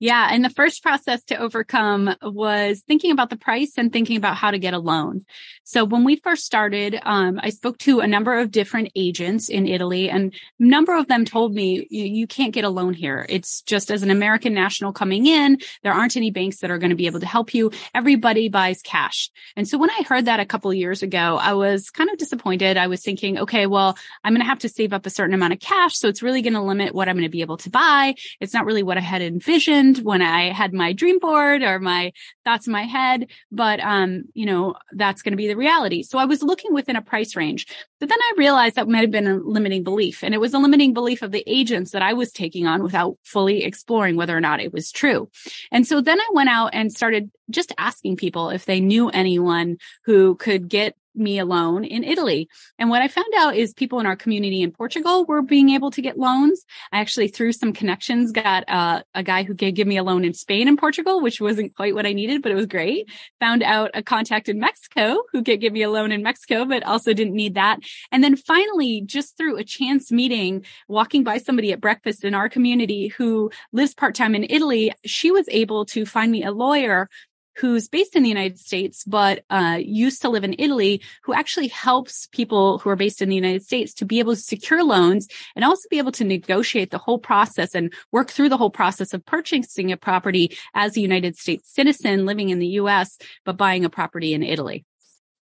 Yeah. 0.00 0.28
And 0.30 0.44
the 0.44 0.50
first 0.50 0.82
process 0.82 1.22
to 1.24 1.36
overcome 1.36 2.14
was 2.20 2.82
thinking 2.86 3.12
about 3.12 3.30
the 3.30 3.36
price 3.36 3.74
and 3.78 3.92
thinking 3.92 4.16
about 4.16 4.36
how 4.36 4.50
to 4.50 4.58
get 4.58 4.74
a 4.74 4.78
loan. 4.78 5.24
So 5.62 5.84
when 5.84 6.04
we 6.04 6.16
first 6.16 6.44
started, 6.44 6.98
um, 7.02 7.38
I 7.42 7.50
spoke 7.50 7.78
to 7.78 8.00
a 8.00 8.06
number 8.06 8.38
of 8.38 8.50
different 8.50 8.90
agents 8.96 9.48
in 9.48 9.66
Italy 9.66 10.10
and 10.10 10.34
a 10.60 10.64
number 10.64 10.96
of 10.96 11.06
them 11.06 11.24
told 11.24 11.54
me 11.54 11.86
you, 11.90 12.04
you 12.04 12.26
can't 12.26 12.52
get 12.52 12.64
a 12.64 12.68
loan 12.68 12.92
here. 12.92 13.24
It's 13.28 13.62
just 13.62 13.90
as 13.90 14.02
an 14.02 14.10
American 14.10 14.52
national 14.52 14.92
coming 14.92 15.26
in, 15.26 15.58
there 15.82 15.92
aren't 15.92 16.16
any 16.16 16.30
banks 16.30 16.58
that 16.58 16.70
are 16.70 16.78
going 16.78 16.90
to 16.90 16.96
be 16.96 17.06
able 17.06 17.20
to 17.20 17.26
help 17.26 17.54
you. 17.54 17.70
Everybody 17.94 18.48
buys 18.48 18.82
cash. 18.82 19.30
And 19.56 19.66
so 19.66 19.78
when 19.78 19.90
I 19.90 20.02
heard 20.06 20.26
that 20.26 20.40
a 20.40 20.46
couple 20.46 20.74
years 20.74 21.02
ago, 21.02 21.38
I 21.40 21.54
was 21.54 21.90
kind 21.90 22.10
of 22.10 22.18
disappointed. 22.18 22.76
I 22.76 22.88
was 22.88 23.02
thinking, 23.02 23.38
okay, 23.38 23.66
well, 23.66 23.96
I'm 24.22 24.32
going 24.32 24.42
to 24.42 24.48
have 24.48 24.58
to 24.60 24.68
save 24.68 24.92
up 24.92 25.06
a 25.06 25.10
certain 25.10 25.34
amount 25.34 25.52
of 25.52 25.60
cash. 25.60 25.96
So 25.96 26.08
it's 26.08 26.22
really 26.22 26.42
going 26.42 26.54
to 26.54 26.62
limit 26.62 26.94
what 26.94 27.08
I'm 27.08 27.14
going 27.14 27.22
to 27.22 27.30
be 27.30 27.42
able 27.42 27.58
to 27.58 27.70
buy. 27.70 28.16
It's 28.40 28.52
not 28.52 28.66
really 28.66 28.82
what 28.82 28.98
I 28.98 29.00
had 29.00 29.22
envisioned 29.22 29.93
when 30.00 30.22
I 30.22 30.52
had 30.52 30.72
my 30.72 30.92
dream 30.92 31.18
board 31.18 31.62
or 31.62 31.78
my 31.78 32.12
thoughts 32.44 32.66
in 32.66 32.72
my 32.72 32.84
head. 32.84 33.28
But, 33.50 33.80
um, 33.80 34.24
you 34.34 34.46
know, 34.46 34.74
that's 34.92 35.22
going 35.22 35.32
to 35.32 35.36
be 35.36 35.48
the 35.48 35.56
reality. 35.56 36.02
So 36.02 36.18
I 36.18 36.24
was 36.24 36.42
looking 36.42 36.72
within 36.72 36.96
a 36.96 37.02
price 37.02 37.36
range, 37.36 37.66
but 38.00 38.08
then 38.08 38.20
I 38.20 38.32
realized 38.36 38.76
that 38.76 38.88
might 38.88 39.02
have 39.02 39.10
been 39.10 39.26
a 39.26 39.36
limiting 39.36 39.84
belief. 39.84 40.22
And 40.22 40.34
it 40.34 40.40
was 40.40 40.54
a 40.54 40.58
limiting 40.58 40.94
belief 40.94 41.22
of 41.22 41.32
the 41.32 41.44
agents 41.46 41.92
that 41.92 42.02
I 42.02 42.12
was 42.12 42.32
taking 42.32 42.66
on 42.66 42.82
without 42.82 43.16
fully 43.24 43.64
exploring 43.64 44.16
whether 44.16 44.36
or 44.36 44.40
not 44.40 44.60
it 44.60 44.72
was 44.72 44.92
true. 44.92 45.30
And 45.70 45.86
so 45.86 46.00
then 46.00 46.20
I 46.20 46.28
went 46.32 46.48
out 46.48 46.70
and 46.72 46.92
started 46.92 47.30
just 47.50 47.72
asking 47.78 48.16
people 48.16 48.50
if 48.50 48.64
they 48.64 48.80
knew 48.80 49.10
anyone 49.10 49.78
who 50.04 50.36
could 50.36 50.68
get 50.68 50.96
me 51.14 51.38
a 51.38 51.44
loan 51.44 51.84
in 51.84 52.04
Italy. 52.04 52.48
And 52.78 52.90
what 52.90 53.02
I 53.02 53.08
found 53.08 53.32
out 53.36 53.56
is 53.56 53.72
people 53.72 54.00
in 54.00 54.06
our 54.06 54.16
community 54.16 54.62
in 54.62 54.72
Portugal 54.72 55.24
were 55.24 55.42
being 55.42 55.70
able 55.70 55.90
to 55.92 56.02
get 56.02 56.18
loans. 56.18 56.64
I 56.92 57.00
actually 57.00 57.28
through 57.28 57.52
some 57.52 57.72
connections 57.72 58.32
got 58.32 58.64
uh, 58.68 59.02
a 59.14 59.22
guy 59.22 59.42
who 59.42 59.54
could 59.54 59.74
give 59.74 59.86
me 59.86 59.96
a 59.96 60.02
loan 60.02 60.24
in 60.24 60.34
Spain 60.34 60.68
and 60.68 60.78
Portugal, 60.78 61.20
which 61.20 61.40
wasn't 61.40 61.74
quite 61.74 61.94
what 61.94 62.06
I 62.06 62.12
needed, 62.12 62.42
but 62.42 62.52
it 62.52 62.56
was 62.56 62.66
great. 62.66 63.08
Found 63.40 63.62
out 63.62 63.90
a 63.94 64.02
contact 64.02 64.48
in 64.48 64.58
Mexico 64.58 65.22
who 65.32 65.42
could 65.42 65.60
give 65.60 65.72
me 65.72 65.82
a 65.82 65.90
loan 65.90 66.12
in 66.12 66.22
Mexico, 66.22 66.64
but 66.64 66.82
also 66.84 67.12
didn't 67.12 67.34
need 67.34 67.54
that. 67.54 67.78
And 68.10 68.22
then 68.22 68.36
finally, 68.36 69.02
just 69.04 69.36
through 69.36 69.56
a 69.56 69.64
chance 69.64 70.10
meeting, 70.10 70.64
walking 70.88 71.24
by 71.24 71.38
somebody 71.38 71.72
at 71.72 71.80
breakfast 71.80 72.24
in 72.24 72.34
our 72.34 72.48
community 72.48 73.08
who 73.08 73.50
lives 73.72 73.94
part 73.94 74.14
time 74.14 74.34
in 74.34 74.46
Italy, 74.48 74.92
she 75.04 75.30
was 75.30 75.46
able 75.50 75.84
to 75.86 76.06
find 76.06 76.30
me 76.30 76.44
a 76.44 76.52
lawyer 76.52 77.08
who's 77.56 77.88
based 77.88 78.16
in 78.16 78.22
the 78.22 78.28
United 78.28 78.58
States, 78.58 79.04
but 79.04 79.44
uh, 79.50 79.78
used 79.80 80.22
to 80.22 80.28
live 80.28 80.44
in 80.44 80.54
Italy, 80.58 81.00
who 81.22 81.34
actually 81.34 81.68
helps 81.68 82.26
people 82.28 82.78
who 82.78 82.90
are 82.90 82.96
based 82.96 83.22
in 83.22 83.28
the 83.28 83.34
United 83.34 83.62
States 83.62 83.94
to 83.94 84.04
be 84.04 84.18
able 84.18 84.34
to 84.34 84.40
secure 84.40 84.82
loans 84.82 85.28
and 85.54 85.64
also 85.64 85.88
be 85.88 85.98
able 85.98 86.12
to 86.12 86.24
negotiate 86.24 86.90
the 86.90 86.98
whole 86.98 87.18
process 87.18 87.74
and 87.74 87.92
work 88.12 88.30
through 88.30 88.48
the 88.48 88.56
whole 88.56 88.70
process 88.70 89.14
of 89.14 89.24
purchasing 89.24 89.92
a 89.92 89.96
property 89.96 90.56
as 90.74 90.96
a 90.96 91.00
United 91.00 91.36
States 91.36 91.72
citizen 91.72 92.26
living 92.26 92.48
in 92.48 92.58
the 92.58 92.78
US, 92.80 93.18
but 93.44 93.56
buying 93.56 93.84
a 93.84 93.90
property 93.90 94.34
in 94.34 94.42
Italy. 94.42 94.84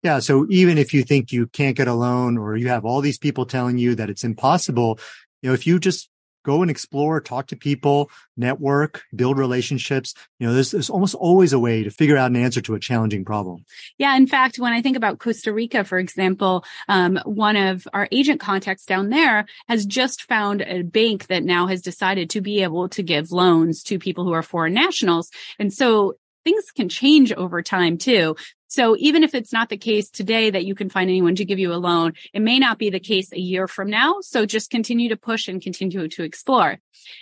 Yeah. 0.03 0.19
So 0.19 0.45
even 0.49 0.77
if 0.77 0.93
you 0.93 1.03
think 1.03 1.31
you 1.31 1.47
can't 1.47 1.75
get 1.75 1.87
a 1.87 1.93
loan 1.93 2.37
or 2.37 2.55
you 2.55 2.67
have 2.67 2.85
all 2.85 3.01
these 3.01 3.17
people 3.17 3.45
telling 3.45 3.77
you 3.77 3.95
that 3.95 4.09
it's 4.09 4.23
impossible, 4.23 4.99
you 5.41 5.49
know, 5.49 5.53
if 5.53 5.65
you 5.65 5.79
just 5.79 6.09
go 6.47 6.61
and 6.61 6.71
explore, 6.71 7.19
talk 7.19 7.47
to 7.47 7.57
people, 7.57 8.09
network, 8.37 9.03
build 9.13 9.37
relationships. 9.37 10.13
You 10.39 10.47
know, 10.47 10.53
there's, 10.53 10.71
there's 10.71 10.89
almost 10.89 11.13
always 11.13 11.51
a 11.51 11.59
way 11.59 11.83
to 11.83 11.91
figure 11.91 12.15
out 12.15 12.31
an 12.31 12.37
answer 12.37 12.61
to 12.61 12.73
a 12.73 12.79
challenging 12.79 13.25
problem. 13.25 13.65
Yeah. 13.97 14.15
In 14.15 14.27
fact, 14.27 14.57
when 14.57 14.71
I 14.71 14.81
think 14.81 14.95
about 14.95 15.19
Costa 15.19 15.51
Rica, 15.51 15.83
for 15.83 15.99
example, 15.99 16.63
um, 16.87 17.19
one 17.25 17.57
of 17.57 17.85
our 17.93 18.07
agent 18.13 18.39
contacts 18.39 18.85
down 18.85 19.09
there 19.09 19.45
has 19.67 19.85
just 19.85 20.23
found 20.23 20.61
a 20.61 20.83
bank 20.83 21.27
that 21.27 21.43
now 21.43 21.67
has 21.67 21.81
decided 21.81 22.29
to 22.29 22.41
be 22.41 22.63
able 22.63 22.87
to 22.89 23.03
give 23.03 23.33
loans 23.33 23.83
to 23.83 23.99
people 23.99 24.23
who 24.23 24.31
are 24.31 24.41
foreign 24.41 24.73
nationals. 24.73 25.29
And 25.59 25.73
so 25.73 26.15
things 26.47 26.71
can 26.71 26.87
change 26.87 27.33
over 27.33 27.61
time 27.61 27.97
too. 27.97 28.37
So 28.67 28.95
even 28.99 29.23
if 29.23 29.33
it's 29.33 29.53
not 29.53 29.69
the 29.69 29.77
case 29.77 30.09
today 30.09 30.49
that 30.49 30.65
you 30.65 30.75
can 30.75 30.89
find 30.89 31.09
anyone 31.09 31.35
to 31.35 31.45
give 31.45 31.59
you 31.59 31.73
a 31.73 31.75
loan, 31.75 32.13
it 32.33 32.41
may 32.41 32.59
not 32.59 32.77
be 32.77 32.89
the 32.89 32.99
case 32.99 33.31
a 33.31 33.39
year 33.39 33.67
from 33.67 33.89
now. 33.89 34.17
So 34.21 34.45
just 34.45 34.69
continue 34.69 35.09
to 35.09 35.17
push 35.17 35.47
and 35.47 35.61
continue 35.61 36.07
to 36.07 36.23
explore. 36.23 36.79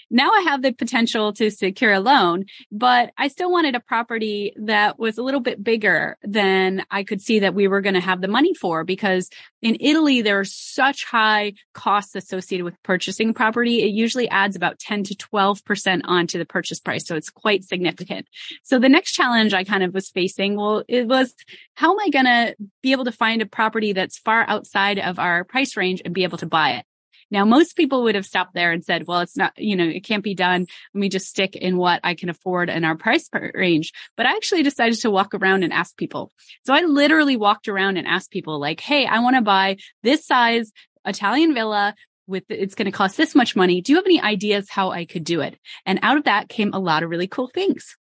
Now 0.09 0.31
I 0.31 0.41
have 0.41 0.61
the 0.61 0.71
potential 0.71 1.33
to 1.33 1.51
secure 1.51 1.93
a 1.93 1.99
loan, 1.99 2.45
but 2.71 3.11
I 3.17 3.27
still 3.27 3.51
wanted 3.51 3.75
a 3.75 3.79
property 3.79 4.53
that 4.57 4.97
was 4.97 5.17
a 5.17 5.23
little 5.23 5.39
bit 5.39 5.63
bigger 5.63 6.17
than 6.23 6.83
I 6.89 7.03
could 7.03 7.21
see 7.21 7.39
that 7.39 7.53
we 7.53 7.67
were 7.67 7.81
going 7.81 7.95
to 7.95 8.01
have 8.01 8.21
the 8.21 8.27
money 8.27 8.53
for 8.53 8.83
because 8.83 9.29
in 9.61 9.77
Italy, 9.79 10.21
there 10.21 10.39
are 10.39 10.45
such 10.45 11.05
high 11.05 11.53
costs 11.73 12.15
associated 12.15 12.63
with 12.63 12.81
purchasing 12.83 13.33
property. 13.33 13.81
It 13.83 13.91
usually 13.93 14.29
adds 14.29 14.55
about 14.55 14.79
10 14.79 15.03
to 15.05 15.15
12% 15.15 16.01
onto 16.03 16.37
the 16.37 16.45
purchase 16.45 16.79
price. 16.79 17.05
So 17.05 17.15
it's 17.15 17.29
quite 17.29 17.63
significant. 17.63 18.27
So 18.63 18.79
the 18.79 18.89
next 18.89 19.13
challenge 19.13 19.53
I 19.53 19.63
kind 19.63 19.83
of 19.83 19.93
was 19.93 20.09
facing, 20.09 20.55
well, 20.55 20.83
it 20.87 21.07
was 21.07 21.34
how 21.75 21.91
am 21.91 21.99
I 21.99 22.09
going 22.09 22.25
to 22.25 22.55
be 22.81 22.91
able 22.91 23.05
to 23.05 23.11
find 23.11 23.41
a 23.41 23.45
property 23.45 23.93
that's 23.93 24.19
far 24.19 24.45
outside 24.47 24.99
of 24.99 25.19
our 25.19 25.43
price 25.43 25.77
range 25.77 26.01
and 26.03 26.13
be 26.13 26.23
able 26.23 26.37
to 26.39 26.45
buy 26.45 26.71
it? 26.71 26.85
Now, 27.31 27.43
most 27.43 27.75
people 27.75 28.03
would 28.03 28.15
have 28.15 28.25
stopped 28.25 28.53
there 28.53 28.71
and 28.71 28.85
said, 28.85 29.07
well, 29.07 29.21
it's 29.21 29.35
not, 29.35 29.53
you 29.57 29.75
know, 29.75 29.85
it 29.85 30.03
can't 30.03 30.23
be 30.23 30.35
done. 30.35 30.67
Let 30.93 30.99
me 30.99 31.09
just 31.09 31.27
stick 31.27 31.55
in 31.55 31.77
what 31.77 31.99
I 32.03 32.13
can 32.13 32.29
afford 32.29 32.69
in 32.69 32.85
our 32.85 32.95
price 32.95 33.29
range. 33.53 33.93
But 34.15 34.25
I 34.25 34.35
actually 34.35 34.63
decided 34.63 34.99
to 34.99 35.11
walk 35.11 35.33
around 35.33 35.63
and 35.63 35.73
ask 35.73 35.97
people. 35.97 36.31
So 36.65 36.73
I 36.73 36.81
literally 36.81 37.35
walked 37.35 37.67
around 37.67 37.97
and 37.97 38.07
asked 38.07 38.31
people 38.31 38.59
like, 38.59 38.79
Hey, 38.79 39.05
I 39.05 39.19
want 39.19 39.35
to 39.35 39.41
buy 39.41 39.77
this 40.03 40.25
size 40.25 40.71
Italian 41.05 41.53
villa 41.53 41.95
with 42.27 42.43
it's 42.49 42.75
going 42.75 42.85
to 42.85 42.91
cost 42.91 43.17
this 43.17 43.35
much 43.35 43.55
money. 43.55 43.81
Do 43.81 43.91
you 43.91 43.97
have 43.97 44.05
any 44.05 44.21
ideas 44.21 44.69
how 44.69 44.91
I 44.91 45.05
could 45.05 45.23
do 45.23 45.41
it? 45.41 45.57
And 45.85 45.99
out 46.01 46.17
of 46.17 46.23
that 46.23 46.49
came 46.49 46.73
a 46.73 46.79
lot 46.79 47.03
of 47.03 47.09
really 47.09 47.27
cool 47.27 47.49
things. 47.53 47.95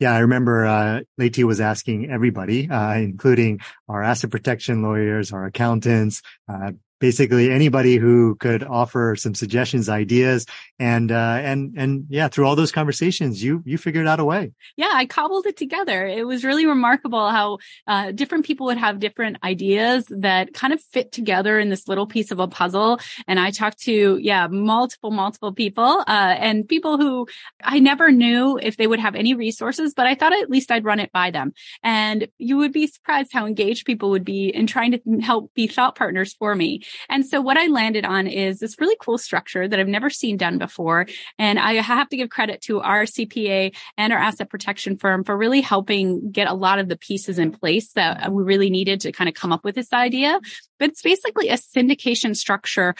Yeah, 0.00 0.12
I 0.12 0.18
remember 0.20 0.66
uh, 0.66 1.00
Leti 1.18 1.44
was 1.44 1.60
asking 1.60 2.10
everybody, 2.10 2.68
uh, 2.68 2.94
including 2.94 3.60
our 3.88 4.02
asset 4.02 4.30
protection 4.30 4.82
lawyers, 4.82 5.32
our 5.32 5.44
accountants, 5.46 6.20
uh, 6.48 6.72
basically 7.04 7.50
anybody 7.50 7.96
who 7.96 8.34
could 8.36 8.64
offer 8.64 9.14
some 9.14 9.34
suggestions, 9.34 9.90
ideas, 9.90 10.46
and 10.78 11.12
uh, 11.12 11.36
and 11.50 11.74
and 11.76 12.06
yeah, 12.08 12.28
through 12.28 12.46
all 12.46 12.56
those 12.56 12.72
conversations, 12.72 13.44
you 13.44 13.62
you 13.66 13.76
figured 13.76 14.06
out 14.06 14.20
a 14.20 14.24
way. 14.24 14.52
Yeah, 14.78 14.88
I 14.90 15.04
cobbled 15.04 15.44
it 15.44 15.58
together. 15.58 16.06
It 16.06 16.26
was 16.26 16.44
really 16.44 16.64
remarkable 16.64 17.28
how 17.28 17.58
uh, 17.86 18.12
different 18.12 18.46
people 18.46 18.64
would 18.68 18.78
have 18.78 19.00
different 19.00 19.36
ideas 19.44 20.06
that 20.08 20.54
kind 20.54 20.72
of 20.72 20.80
fit 20.80 21.12
together 21.12 21.58
in 21.58 21.68
this 21.68 21.86
little 21.88 22.06
piece 22.06 22.30
of 22.30 22.40
a 22.40 22.48
puzzle. 22.48 22.98
And 23.28 23.38
I 23.38 23.50
talked 23.50 23.80
to 23.80 24.18
yeah 24.22 24.46
multiple 24.46 25.10
multiple 25.10 25.52
people 25.52 26.04
uh, 26.08 26.36
and 26.46 26.66
people 26.66 26.96
who 26.96 27.28
I 27.62 27.80
never 27.80 28.10
knew 28.10 28.58
if 28.62 28.78
they 28.78 28.86
would 28.86 29.00
have 29.00 29.14
any 29.14 29.34
resources, 29.34 29.92
but 29.92 30.06
I 30.06 30.14
thought 30.14 30.32
at 30.32 30.48
least 30.48 30.70
I'd 30.70 30.86
run 30.86 31.00
it 31.00 31.12
by 31.12 31.30
them. 31.30 31.52
And 31.82 32.28
you 32.38 32.56
would 32.56 32.72
be 32.72 32.86
surprised 32.86 33.30
how 33.30 33.44
engaged 33.44 33.84
people 33.84 34.08
would 34.08 34.24
be 34.24 34.48
in 34.48 34.66
trying 34.66 34.92
to 34.92 35.00
help 35.20 35.52
be 35.52 35.66
thought 35.66 35.96
partners 35.96 36.32
for 36.32 36.54
me. 36.54 36.80
And 37.08 37.26
so 37.26 37.40
what 37.40 37.56
I 37.56 37.66
landed 37.66 38.04
on 38.04 38.26
is 38.26 38.58
this 38.58 38.80
really 38.80 38.96
cool 39.00 39.18
structure 39.18 39.66
that 39.68 39.78
I've 39.78 39.88
never 39.88 40.10
seen 40.10 40.36
done 40.36 40.58
before. 40.58 41.06
And 41.38 41.58
I 41.58 41.74
have 41.74 42.08
to 42.10 42.16
give 42.16 42.30
credit 42.30 42.60
to 42.62 42.80
our 42.80 43.02
CPA 43.04 43.74
and 43.96 44.12
our 44.12 44.18
asset 44.18 44.50
protection 44.50 44.96
firm 44.96 45.24
for 45.24 45.36
really 45.36 45.60
helping 45.60 46.30
get 46.30 46.48
a 46.48 46.54
lot 46.54 46.78
of 46.78 46.88
the 46.88 46.96
pieces 46.96 47.38
in 47.38 47.52
place 47.52 47.92
that 47.92 48.32
we 48.32 48.42
really 48.42 48.70
needed 48.70 49.00
to 49.02 49.12
kind 49.12 49.28
of 49.28 49.34
come 49.34 49.52
up 49.52 49.64
with 49.64 49.74
this 49.74 49.92
idea. 49.92 50.40
But 50.78 50.90
it's 50.90 51.02
basically 51.02 51.48
a 51.48 51.56
syndication 51.56 52.36
structure 52.36 52.94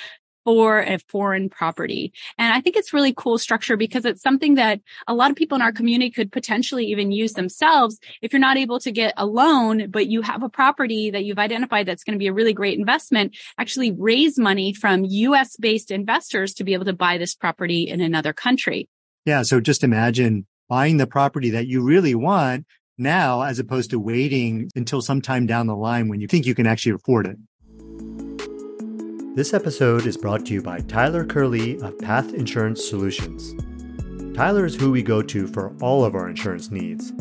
for 0.44 0.80
a 0.80 0.98
foreign 1.08 1.48
property. 1.48 2.12
And 2.38 2.52
I 2.52 2.60
think 2.60 2.76
it's 2.76 2.92
really 2.92 3.14
cool 3.16 3.38
structure 3.38 3.76
because 3.76 4.04
it's 4.04 4.22
something 4.22 4.54
that 4.54 4.80
a 5.06 5.14
lot 5.14 5.30
of 5.30 5.36
people 5.36 5.56
in 5.56 5.62
our 5.62 5.72
community 5.72 6.10
could 6.10 6.30
potentially 6.30 6.86
even 6.86 7.10
use 7.10 7.32
themselves. 7.32 7.98
If 8.22 8.32
you're 8.32 8.40
not 8.40 8.56
able 8.56 8.78
to 8.80 8.92
get 8.92 9.14
a 9.16 9.26
loan, 9.26 9.90
but 9.90 10.06
you 10.06 10.22
have 10.22 10.42
a 10.42 10.48
property 10.48 11.10
that 11.10 11.24
you've 11.24 11.38
identified 11.38 11.86
that's 11.86 12.04
going 12.04 12.14
to 12.14 12.18
be 12.18 12.26
a 12.26 12.32
really 12.32 12.52
great 12.52 12.78
investment, 12.78 13.36
actually 13.58 13.92
raise 13.92 14.38
money 14.38 14.72
from 14.72 15.04
US 15.04 15.56
based 15.56 15.90
investors 15.90 16.54
to 16.54 16.64
be 16.64 16.74
able 16.74 16.84
to 16.84 16.92
buy 16.92 17.18
this 17.18 17.34
property 17.34 17.88
in 17.88 18.00
another 18.00 18.32
country. 18.32 18.88
Yeah. 19.24 19.42
So 19.42 19.60
just 19.60 19.82
imagine 19.82 20.46
buying 20.68 20.98
the 20.98 21.06
property 21.06 21.50
that 21.50 21.66
you 21.66 21.82
really 21.82 22.14
want 22.14 22.66
now 22.98 23.42
as 23.42 23.58
opposed 23.58 23.90
to 23.90 23.98
waiting 23.98 24.70
until 24.74 25.00
sometime 25.00 25.46
down 25.46 25.66
the 25.66 25.76
line 25.76 26.08
when 26.08 26.20
you 26.20 26.28
think 26.28 26.46
you 26.46 26.54
can 26.54 26.66
actually 26.66 26.92
afford 26.92 27.26
it. 27.26 27.36
This 29.34 29.52
episode 29.52 30.06
is 30.06 30.16
brought 30.16 30.46
to 30.46 30.54
you 30.54 30.62
by 30.62 30.78
Tyler 30.78 31.24
Curley 31.24 31.80
of 31.80 31.98
Path 31.98 32.34
Insurance 32.34 32.88
Solutions. 32.88 33.52
Tyler 34.32 34.64
is 34.64 34.76
who 34.76 34.92
we 34.92 35.02
go 35.02 35.22
to 35.22 35.48
for 35.48 35.74
all 35.82 36.04
of 36.04 36.14
our 36.14 36.28
insurance 36.28 36.70
needs. 36.70 37.12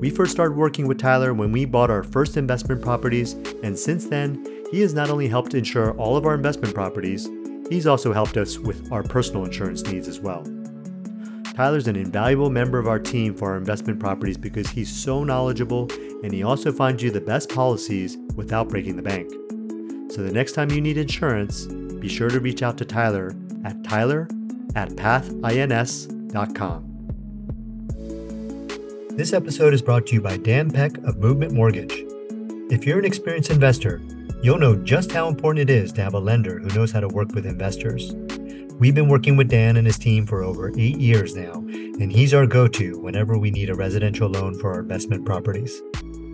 We 0.00 0.08
first 0.08 0.32
started 0.32 0.56
working 0.56 0.88
with 0.88 0.96
Tyler 0.96 1.34
when 1.34 1.52
we 1.52 1.66
bought 1.66 1.90
our 1.90 2.02
first 2.02 2.38
investment 2.38 2.80
properties, 2.80 3.34
and 3.62 3.78
since 3.78 4.06
then, 4.06 4.64
he 4.70 4.80
has 4.80 4.94
not 4.94 5.10
only 5.10 5.28
helped 5.28 5.52
insure 5.52 5.94
all 5.98 6.16
of 6.16 6.24
our 6.24 6.32
investment 6.32 6.74
properties, 6.74 7.28
he's 7.68 7.86
also 7.86 8.10
helped 8.10 8.38
us 8.38 8.58
with 8.58 8.90
our 8.90 9.02
personal 9.02 9.44
insurance 9.44 9.82
needs 9.82 10.08
as 10.08 10.18
well. 10.18 10.42
Tyler's 11.52 11.88
an 11.88 11.96
invaluable 11.96 12.48
member 12.48 12.78
of 12.78 12.88
our 12.88 12.98
team 12.98 13.34
for 13.34 13.50
our 13.50 13.58
investment 13.58 14.00
properties 14.00 14.38
because 14.38 14.70
he's 14.70 14.90
so 14.90 15.24
knowledgeable 15.24 15.90
and 16.24 16.32
he 16.32 16.42
also 16.42 16.72
finds 16.72 17.02
you 17.02 17.10
the 17.10 17.20
best 17.20 17.50
policies 17.50 18.16
without 18.34 18.70
breaking 18.70 18.96
the 18.96 19.02
bank. 19.02 19.30
So 20.10 20.22
the 20.24 20.32
next 20.32 20.52
time 20.52 20.72
you 20.72 20.80
need 20.80 20.98
insurance, 20.98 21.66
be 21.66 22.08
sure 22.08 22.28
to 22.30 22.40
reach 22.40 22.62
out 22.64 22.76
to 22.78 22.84
Tyler 22.84 23.32
at 23.64 23.84
tyler 23.84 24.28
at 24.74 24.96
pathins.com. 24.96 26.86
This 29.10 29.32
episode 29.32 29.72
is 29.72 29.82
brought 29.82 30.06
to 30.08 30.14
you 30.14 30.20
by 30.20 30.36
Dan 30.36 30.70
Peck 30.70 30.98
of 30.98 31.18
Movement 31.18 31.52
Mortgage. 31.52 32.04
If 32.72 32.86
you're 32.86 32.98
an 32.98 33.04
experienced 33.04 33.50
investor, 33.50 34.00
you'll 34.42 34.58
know 34.58 34.74
just 34.74 35.12
how 35.12 35.28
important 35.28 35.70
it 35.70 35.72
is 35.72 35.92
to 35.92 36.02
have 36.02 36.14
a 36.14 36.18
lender 36.18 36.58
who 36.58 36.68
knows 36.68 36.90
how 36.90 37.00
to 37.00 37.08
work 37.08 37.32
with 37.34 37.46
investors. 37.46 38.12
We've 38.80 38.94
been 38.94 39.08
working 39.08 39.36
with 39.36 39.48
Dan 39.48 39.76
and 39.76 39.86
his 39.86 39.98
team 39.98 40.26
for 40.26 40.42
over 40.42 40.72
eight 40.78 40.96
years 40.96 41.36
now, 41.36 41.52
and 41.52 42.10
he's 42.10 42.32
our 42.32 42.46
go 42.46 42.66
to 42.66 42.98
whenever 42.98 43.38
we 43.38 43.50
need 43.50 43.70
a 43.70 43.74
residential 43.74 44.28
loan 44.28 44.58
for 44.58 44.72
our 44.72 44.80
investment 44.80 45.24
properties. 45.24 45.82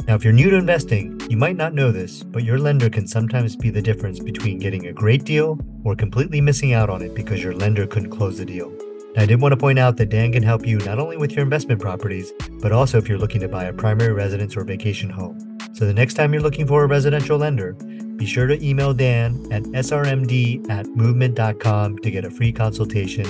Now, 0.06 0.14
if 0.14 0.22
you're 0.22 0.32
new 0.32 0.50
to 0.50 0.56
investing, 0.56 1.20
you 1.28 1.36
might 1.36 1.56
not 1.56 1.74
know 1.74 1.90
this, 1.90 2.22
but 2.22 2.44
your 2.44 2.58
lender 2.58 2.88
can 2.88 3.06
sometimes 3.06 3.56
be 3.56 3.70
the 3.70 3.82
difference 3.82 4.20
between 4.20 4.58
getting 4.58 4.86
a 4.86 4.92
great 4.92 5.24
deal 5.24 5.58
or 5.84 5.96
completely 5.96 6.40
missing 6.40 6.72
out 6.72 6.88
on 6.88 7.02
it 7.02 7.14
because 7.14 7.42
your 7.42 7.54
lender 7.54 7.86
couldn't 7.86 8.10
close 8.10 8.38
the 8.38 8.44
deal. 8.44 8.70
Now, 9.16 9.22
I 9.22 9.26
did 9.26 9.40
want 9.40 9.52
to 9.52 9.56
point 9.56 9.78
out 9.78 9.96
that 9.96 10.10
Dan 10.10 10.32
can 10.32 10.42
help 10.42 10.66
you 10.66 10.78
not 10.78 10.98
only 10.98 11.16
with 11.16 11.32
your 11.32 11.42
investment 11.42 11.80
properties, 11.80 12.32
but 12.60 12.70
also 12.70 12.98
if 12.98 13.08
you're 13.08 13.18
looking 13.18 13.40
to 13.40 13.48
buy 13.48 13.64
a 13.64 13.72
primary 13.72 14.12
residence 14.12 14.56
or 14.56 14.64
vacation 14.64 15.10
home. 15.10 15.58
So 15.72 15.86
the 15.86 15.94
next 15.94 16.14
time 16.14 16.32
you're 16.32 16.42
looking 16.42 16.66
for 16.66 16.84
a 16.84 16.86
residential 16.86 17.38
lender, 17.38 17.72
be 18.16 18.26
sure 18.26 18.46
to 18.46 18.64
email 18.64 18.94
Dan 18.94 19.46
at 19.52 19.62
srmd 19.64 20.70
at 20.70 20.86
movement.com 20.88 21.98
to 21.98 22.10
get 22.10 22.24
a 22.24 22.30
free 22.30 22.52
consultation. 22.52 23.26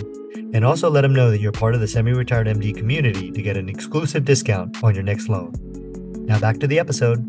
And 0.54 0.64
also 0.64 0.88
let 0.88 1.04
him 1.04 1.14
know 1.14 1.30
that 1.30 1.40
you're 1.40 1.52
part 1.52 1.75
of 1.75 1.80
the 1.80 1.88
semi 1.88 2.12
retired 2.12 2.46
MD 2.46 2.76
community 2.76 3.30
to 3.30 3.42
get 3.42 3.56
an 3.56 3.68
exclusive 3.68 4.25
discount 4.25 4.82
on 4.85 4.94
your 4.94 5.02
next 5.02 5.28
loan. 5.28 5.52
Now 6.26 6.40
back 6.40 6.59
to 6.59 6.66
the 6.66 6.78
episode. 6.80 7.25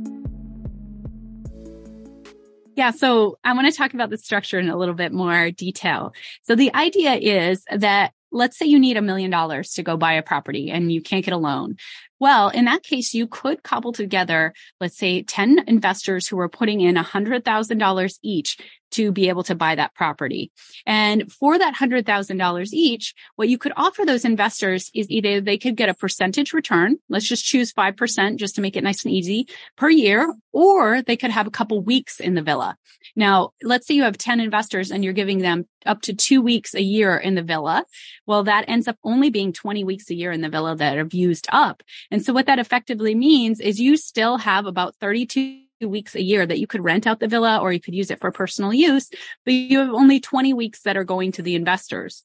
Yeah. 2.76 2.92
So 2.92 3.38
I 3.44 3.54
want 3.54 3.68
to 3.72 3.76
talk 3.76 3.94
about 3.94 4.10
the 4.10 4.18
structure 4.18 4.60
in 4.60 4.70
a 4.70 4.78
little 4.78 4.94
bit 4.94 5.12
more 5.12 5.52
detail. 5.52 6.14
So 6.44 6.56
the 6.56 6.74
idea 6.76 7.14
is 7.14 7.64
that 7.72 8.14
let's 8.32 8.58
say 8.58 8.66
you 8.66 8.80
need 8.80 8.98
a 8.98 9.02
million 9.02 9.32
dollars 9.32 9.72
to 9.74 9.84
go 9.84 9.98
buy 9.98 10.14
a 10.14 10.22
property 10.22 10.70
and 10.70 10.92
you 10.92 11.02
can't 11.02 11.24
get 11.24 11.34
a 11.34 11.38
loan. 11.38 11.76
Well, 12.20 12.50
in 12.50 12.66
that 12.66 12.84
case, 12.84 13.14
you 13.14 13.28
could 13.28 13.64
cobble 13.64 13.94
together, 13.94 14.54
let's 14.80 14.98
say 14.98 15.24
10 15.24 15.66
investors 15.68 16.28
who 16.28 16.40
are 16.40 16.50
putting 16.50 16.82
in 16.82 16.96
$100,000 16.96 18.20
each 18.24 18.58
to 18.92 19.12
be 19.12 19.30
able 19.30 19.44
to 19.44 19.56
buy 19.56 19.76
that 19.76 19.94
property. 19.94 20.52
And 20.86 21.32
for 21.32 21.58
that 21.58 21.76
$100,000 21.76 22.68
each, 22.72 23.14
what 23.36 23.50
you 23.50 23.58
could 23.58 23.74
offer 23.76 24.06
those 24.06 24.26
investors 24.26 24.90
is 24.94 25.10
either 25.10 25.42
they 25.42 25.58
could 25.58 25.76
get 25.76 25.90
a 25.90 25.94
percentage 25.94 26.54
return. 26.54 26.98
Let's 27.10 27.28
just 27.28 27.46
choose 27.46 27.74
5% 27.74 28.38
just 28.38 28.56
to 28.56 28.62
make 28.62 28.76
it 28.76 28.84
nice 28.84 29.04
and 29.04 29.14
easy 29.14 29.48
per 29.76 29.90
year, 29.90 30.34
or 30.54 31.02
they 31.02 31.18
could 31.18 31.32
have 31.32 31.48
a 31.48 31.52
couple 31.52 31.82
weeks 31.82 32.20
in 32.20 32.34
the 32.34 32.42
villa. 32.42 32.78
Now, 33.16 33.52
let's 33.62 33.88
say 33.88 33.96
you 33.96 34.04
have 34.04 34.18
10 34.18 34.40
investors 34.40 34.92
and 34.92 35.04
you're 35.04 35.14
giving 35.14 35.40
them 35.40 35.68
up 35.86 36.02
to 36.04 36.14
two 36.14 36.42
weeks 36.42 36.74
a 36.74 36.82
year 36.82 37.18
in 37.18 37.36
the 37.36 37.44
villa. 37.44 37.86
Well, 38.26 38.44
that 38.44 38.66
ends 38.68 38.88
up 38.88 38.98
only 39.04 39.30
being 39.30 39.54
20 39.54 39.84
weeks 39.84 40.10
a 40.10 40.16
year 40.16 40.32
in 40.32 40.42
the 40.42 40.50
villa 40.50 40.76
that 40.76 40.98
have 40.98 41.14
used 41.14 41.48
up. 41.52 41.84
And 42.12 42.24
so 42.24 42.34
what 42.34 42.46
that 42.46 42.60
effectively 42.60 43.16
means 43.16 43.60
is 43.60 43.80
you 43.80 43.98
still 43.98 44.38
have 44.38 44.66
about 44.66 44.96
32 44.96 45.64
weeks 45.82 46.16
a 46.16 46.22
year 46.22 46.46
that 46.46 46.60
you 46.60 46.68
could 46.68 46.84
rent 46.84 47.06
out 47.06 47.20
the 47.20 47.28
villa 47.28 47.60
or 47.60 47.72
you 47.72 47.80
could 47.80 47.96
use 47.96 48.10
it 48.10 48.20
for 48.20 48.32
personal 48.32 48.74
use, 48.74 49.10
but 49.46 49.54
you 49.54 49.80
have 49.80 49.90
only 49.90 50.20
20 50.20 50.54
weeks 50.54 50.82
that 50.82 50.98
are 50.98 51.04
going 51.04 51.32
to 51.34 51.42
the 51.42 51.56
investors. 51.56 52.24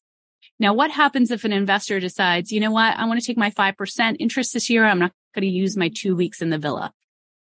Now, 0.58 0.74
what 0.74 0.90
happens 0.90 1.30
if 1.30 1.44
an 1.44 1.52
investor 1.52 1.98
decides, 1.98 2.52
you 2.52 2.60
know 2.60 2.70
what, 2.70 2.96
I 2.96 3.06
want 3.06 3.20
to 3.20 3.26
take 3.26 3.36
my 3.36 3.50
5% 3.50 4.16
interest 4.20 4.54
this 4.54 4.70
year. 4.70 4.84
I'm 4.84 4.98
not 4.98 5.12
going 5.34 5.42
to 5.42 5.48
use 5.48 5.76
my 5.76 5.90
two 5.92 6.14
weeks 6.14 6.40
in 6.40 6.50
the 6.50 6.58
villa. 6.58 6.92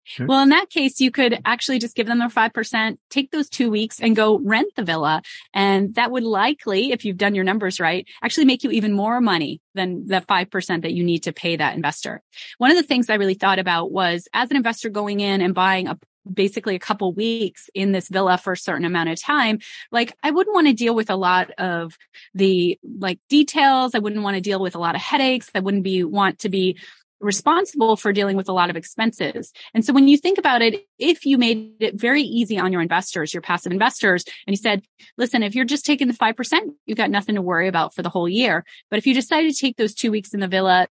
Sure. 0.07 0.27
Well, 0.27 0.43
in 0.43 0.49
that 0.49 0.69
case, 0.69 1.01
you 1.01 1.09
could 1.09 1.39
actually 1.45 1.79
just 1.79 1.95
give 1.95 2.05
them 2.05 2.19
their 2.19 2.29
5%, 2.29 2.97
take 3.09 3.31
those 3.31 3.49
two 3.49 3.71
weeks 3.71 3.99
and 3.99 4.15
go 4.15 4.37
rent 4.37 4.71
the 4.75 4.83
villa. 4.83 5.23
And 5.51 5.95
that 5.95 6.11
would 6.11 6.23
likely, 6.23 6.91
if 6.91 7.05
you've 7.05 7.17
done 7.17 7.33
your 7.33 7.43
numbers 7.43 7.79
right, 7.79 8.07
actually 8.21 8.45
make 8.45 8.63
you 8.63 8.69
even 8.69 8.93
more 8.93 9.19
money 9.19 9.61
than 9.73 10.05
the 10.05 10.21
5% 10.21 10.81
that 10.83 10.93
you 10.93 11.03
need 11.03 11.23
to 11.23 11.33
pay 11.33 11.55
that 11.55 11.75
investor. 11.75 12.21
One 12.59 12.69
of 12.69 12.77
the 12.77 12.83
things 12.83 13.09
I 13.09 13.15
really 13.15 13.33
thought 13.33 13.57
about 13.57 13.91
was 13.91 14.27
as 14.31 14.51
an 14.51 14.57
investor 14.57 14.89
going 14.89 15.21
in 15.21 15.41
and 15.41 15.55
buying 15.55 15.87
a 15.87 15.97
basically 16.31 16.75
a 16.75 16.79
couple 16.79 17.13
weeks 17.13 17.69
in 17.73 17.91
this 17.91 18.09
villa 18.09 18.37
for 18.37 18.53
a 18.53 18.57
certain 18.57 18.83
amount 18.83 19.09
of 19.09 19.21
time 19.21 19.59
like 19.91 20.17
i 20.23 20.31
wouldn't 20.31 20.55
want 20.55 20.65
to 20.65 20.73
deal 20.73 20.95
with 20.95 21.11
a 21.11 21.15
lot 21.15 21.51
of 21.59 21.95
the 22.33 22.79
like 22.97 23.19
details 23.29 23.93
i 23.93 23.99
wouldn't 23.99 24.23
want 24.23 24.33
to 24.33 24.41
deal 24.41 24.59
with 24.59 24.73
a 24.73 24.79
lot 24.79 24.95
of 24.95 25.01
headaches 25.01 25.51
i 25.53 25.59
wouldn't 25.59 25.83
be 25.83 26.03
want 26.03 26.39
to 26.39 26.49
be 26.49 26.79
responsible 27.19 27.95
for 27.95 28.11
dealing 28.13 28.37
with 28.37 28.49
a 28.49 28.53
lot 28.53 28.69
of 28.69 28.75
expenses. 28.75 29.51
And 29.73 29.85
so 29.85 29.93
when 29.93 30.07
you 30.07 30.17
think 30.17 30.37
about 30.37 30.61
it, 30.61 30.85
if 30.99 31.25
you 31.25 31.37
made 31.37 31.73
it 31.79 31.95
very 31.95 32.21
easy 32.21 32.59
on 32.59 32.71
your 32.71 32.81
investors, 32.81 33.33
your 33.33 33.41
passive 33.41 33.71
investors, 33.71 34.23
and 34.45 34.53
you 34.53 34.57
said, 34.57 34.83
listen, 35.17 35.43
if 35.43 35.55
you're 35.55 35.65
just 35.65 35.85
taking 35.85 36.07
the 36.07 36.13
5%, 36.13 36.59
you've 36.85 36.97
got 36.97 37.09
nothing 37.09 37.35
to 37.35 37.41
worry 37.41 37.67
about 37.67 37.93
for 37.93 38.01
the 38.01 38.09
whole 38.09 38.29
year. 38.29 38.63
But 38.89 38.99
if 38.99 39.07
you 39.07 39.13
decide 39.13 39.43
to 39.43 39.53
take 39.53 39.77
those 39.77 39.93
two 39.93 40.11
weeks 40.11 40.33
in 40.33 40.39
the 40.39 40.47
villa, 40.47 40.87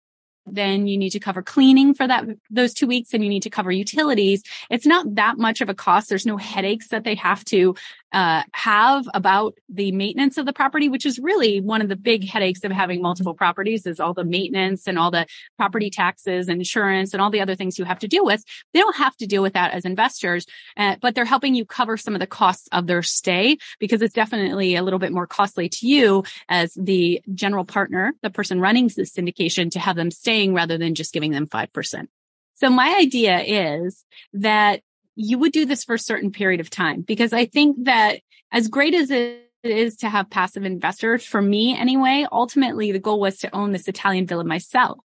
then 0.47 0.87
you 0.87 0.99
need 0.99 1.11
to 1.11 1.21
cover 1.21 1.43
cleaning 1.43 1.95
for 1.95 2.07
that 2.07 2.25
those 2.51 2.75
two 2.75 2.87
weeks 2.87 3.15
and 3.15 3.23
you 3.23 3.31
need 3.31 3.43
to 3.45 3.51
cover 3.51 3.71
utilities 3.71 4.43
it's 4.71 4.87
not 4.87 5.15
that 5.15 5.39
much 5.39 5.61
of 5.61 5.69
a 5.69 5.75
cost 5.75 6.09
there's 6.09 6.27
no 6.27 6.37
headaches 6.37 6.89
that 6.89 7.05
they 7.05 7.15
have 7.15 7.45
to 7.45 7.75
uh, 8.13 8.43
have 8.53 9.09
about 9.15 9.55
the 9.69 9.93
maintenance 9.93 10.37
of 10.37 10.47
the 10.47 10.53
property, 10.53 10.89
which 10.89 11.07
is 11.07 11.19
really 11.19 11.61
one 11.61 11.81
of 11.81 11.89
the 11.89 11.97
big 11.97 12.29
headaches 12.29 12.65
of 12.65 12.73
having 12.73 13.01
multiple 13.01 13.35
properties 13.35 13.87
is 13.87 14.01
all 14.01 14.15
the 14.15 14.25
maintenance 14.25 14.87
and 14.87 14.99
all 14.99 15.11
the 15.11 15.27
property 15.57 15.91
taxes 15.91 16.49
and 16.49 16.61
insurance 16.61 17.13
and 17.13 17.23
all 17.23 17.31
the 17.31 17.41
other 17.41 17.55
things 17.55 17.79
you 17.79 17.85
have 17.85 17.99
to 17.99 18.09
deal 18.09 18.25
with. 18.25 18.45
They 18.73 18.81
don't 18.81 18.97
have 18.97 19.17
to 19.17 19.27
deal 19.27 19.43
with 19.43 19.55
that 19.55 19.73
as 19.73 19.85
investors, 19.85 20.47
uh, 20.77 20.97
but 21.01 21.15
they're 21.15 21.25
helping 21.25 21.55
you 21.55 21.65
cover 21.65 21.97
some 21.97 22.15
of 22.15 22.21
the 22.21 22.27
costs 22.27 22.69
of 22.73 22.87
their 22.87 23.03
stay 23.03 23.57
because 23.79 24.03
it's 24.03 24.15
definitely 24.15 24.77
a 24.77 24.83
little 24.83 24.99
bit 24.99 25.13
more 25.13 25.27
costly 25.27 25.69
to 25.69 25.87
you 25.87 26.25
as 26.49 26.75
the 26.75 27.23
general 27.35 27.65
partner, 27.65 28.13
the 28.23 28.31
person 28.31 28.61
running 28.61 28.89
the 28.89 29.03
syndication 29.03 29.71
to 29.71 29.79
have 29.79 29.97
them 29.97 30.11
staying 30.11 30.55
rather 30.55 30.77
than 30.77 30.95
just 30.95 31.13
giving 31.13 31.31
them 31.31 31.47
5%. 31.47 32.07
So 32.55 32.71
my 32.71 32.97
idea 33.01 33.41
is 33.41 34.05
that 34.35 34.83
you 35.15 35.39
would 35.39 35.53
do 35.53 35.67
this 35.67 35.85
for 35.85 35.95
a 35.95 35.99
certain 35.99 36.31
period 36.31 36.61
of 36.61 36.71
time 36.71 37.03
because 37.03 37.33
I 37.33 37.47
think 37.47 37.85
that 37.85 38.21
as 38.51 38.69
great 38.69 38.95
as 38.95 39.11
it 39.11 39.49
is 39.63 39.97
to 39.97 40.09
have 40.09 40.31
passive 40.31 40.65
investors, 40.65 41.25
for 41.25 41.41
me 41.41 41.77
anyway, 41.77 42.27
ultimately 42.33 42.93
the 42.93 42.99
goal 42.99 43.21
was 43.21 43.39
to 43.39 43.55
own 43.55 43.73
this 43.73 43.89
Italian 43.89 44.27
villa 44.27 44.45
myself. 44.45 44.99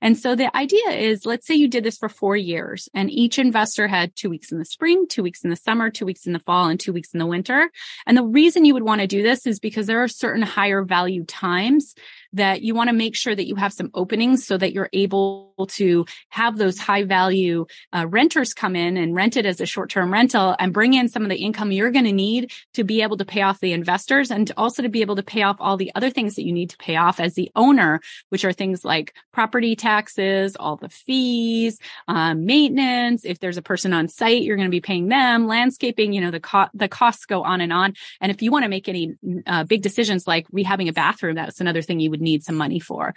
And 0.00 0.18
so 0.18 0.34
the 0.34 0.54
idea 0.54 0.90
is, 0.90 1.24
let's 1.24 1.46
say 1.46 1.54
you 1.54 1.68
did 1.68 1.84
this 1.84 1.96
for 1.96 2.08
four 2.08 2.36
years 2.36 2.88
and 2.94 3.10
each 3.10 3.38
investor 3.38 3.88
had 3.88 4.14
two 4.14 4.28
weeks 4.28 4.52
in 4.52 4.58
the 4.58 4.64
spring, 4.64 5.06
two 5.08 5.22
weeks 5.22 5.44
in 5.44 5.50
the 5.50 5.56
summer, 5.56 5.90
two 5.90 6.04
weeks 6.04 6.26
in 6.26 6.32
the 6.32 6.40
fall, 6.40 6.68
and 6.68 6.78
two 6.78 6.92
weeks 6.92 7.12
in 7.12 7.18
the 7.18 7.26
winter. 7.26 7.70
And 8.06 8.16
the 8.16 8.24
reason 8.24 8.64
you 8.64 8.74
would 8.74 8.82
want 8.82 9.00
to 9.00 9.06
do 9.06 9.22
this 9.22 9.46
is 9.46 9.58
because 9.58 9.86
there 9.86 10.02
are 10.02 10.08
certain 10.08 10.42
higher 10.42 10.82
value 10.84 11.24
times 11.24 11.94
that 12.32 12.62
you 12.62 12.74
want 12.74 12.88
to 12.88 12.94
make 12.94 13.14
sure 13.14 13.34
that 13.34 13.46
you 13.46 13.56
have 13.56 13.72
some 13.72 13.90
openings 13.94 14.46
so 14.46 14.56
that 14.56 14.72
you're 14.72 14.88
able 14.92 15.54
to 15.68 16.06
have 16.28 16.56
those 16.56 16.78
high 16.78 17.04
value 17.04 17.66
uh, 17.92 18.06
renters 18.08 18.54
come 18.54 18.74
in 18.74 18.96
and 18.96 19.14
rent 19.14 19.36
it 19.36 19.46
as 19.46 19.60
a 19.60 19.66
short 19.66 19.90
term 19.90 20.12
rental 20.12 20.56
and 20.58 20.72
bring 20.72 20.94
in 20.94 21.08
some 21.08 21.22
of 21.22 21.28
the 21.28 21.36
income 21.36 21.72
you're 21.72 21.90
going 21.90 22.04
to 22.04 22.12
need 22.12 22.50
to 22.74 22.84
be 22.84 23.02
able 23.02 23.16
to 23.16 23.24
pay 23.24 23.42
off 23.42 23.60
the 23.60 23.72
investors 23.72 24.30
and 24.30 24.50
also 24.56 24.82
to 24.82 24.88
be 24.88 25.02
able 25.02 25.16
to 25.16 25.22
pay 25.22 25.42
off 25.42 25.56
all 25.60 25.76
the 25.76 25.92
other 25.94 26.10
things 26.10 26.34
that 26.34 26.44
you 26.44 26.52
need 26.52 26.70
to 26.70 26.76
pay 26.78 26.96
off 26.96 27.20
as 27.20 27.34
the 27.34 27.50
owner, 27.54 28.00
which 28.30 28.44
are 28.44 28.52
things 28.52 28.84
like 28.84 29.14
property 29.32 29.76
taxes, 29.76 30.56
all 30.56 30.76
the 30.76 30.88
fees, 30.88 31.78
um, 32.08 32.46
maintenance. 32.46 33.24
If 33.24 33.38
there's 33.38 33.56
a 33.56 33.62
person 33.62 33.92
on 33.92 34.08
site, 34.08 34.42
you're 34.42 34.56
going 34.56 34.68
to 34.68 34.70
be 34.70 34.80
paying 34.80 35.08
them, 35.08 35.46
landscaping, 35.46 36.12
you 36.12 36.20
know, 36.20 36.30
the, 36.30 36.40
co- 36.40 36.68
the 36.74 36.88
costs 36.88 37.26
go 37.26 37.42
on 37.42 37.60
and 37.60 37.72
on. 37.72 37.94
And 38.20 38.32
if 38.32 38.42
you 38.42 38.50
want 38.50 38.64
to 38.64 38.68
make 38.68 38.88
any 38.88 39.14
uh, 39.46 39.64
big 39.64 39.82
decisions 39.82 40.26
like 40.26 40.48
rehabbing 40.48 40.88
a 40.88 40.92
bathroom, 40.92 41.36
that's 41.36 41.60
another 41.60 41.82
thing 41.82 42.00
you 42.00 42.10
would 42.10 42.21
need 42.22 42.44
some 42.44 42.56
money 42.56 42.80
for. 42.80 43.14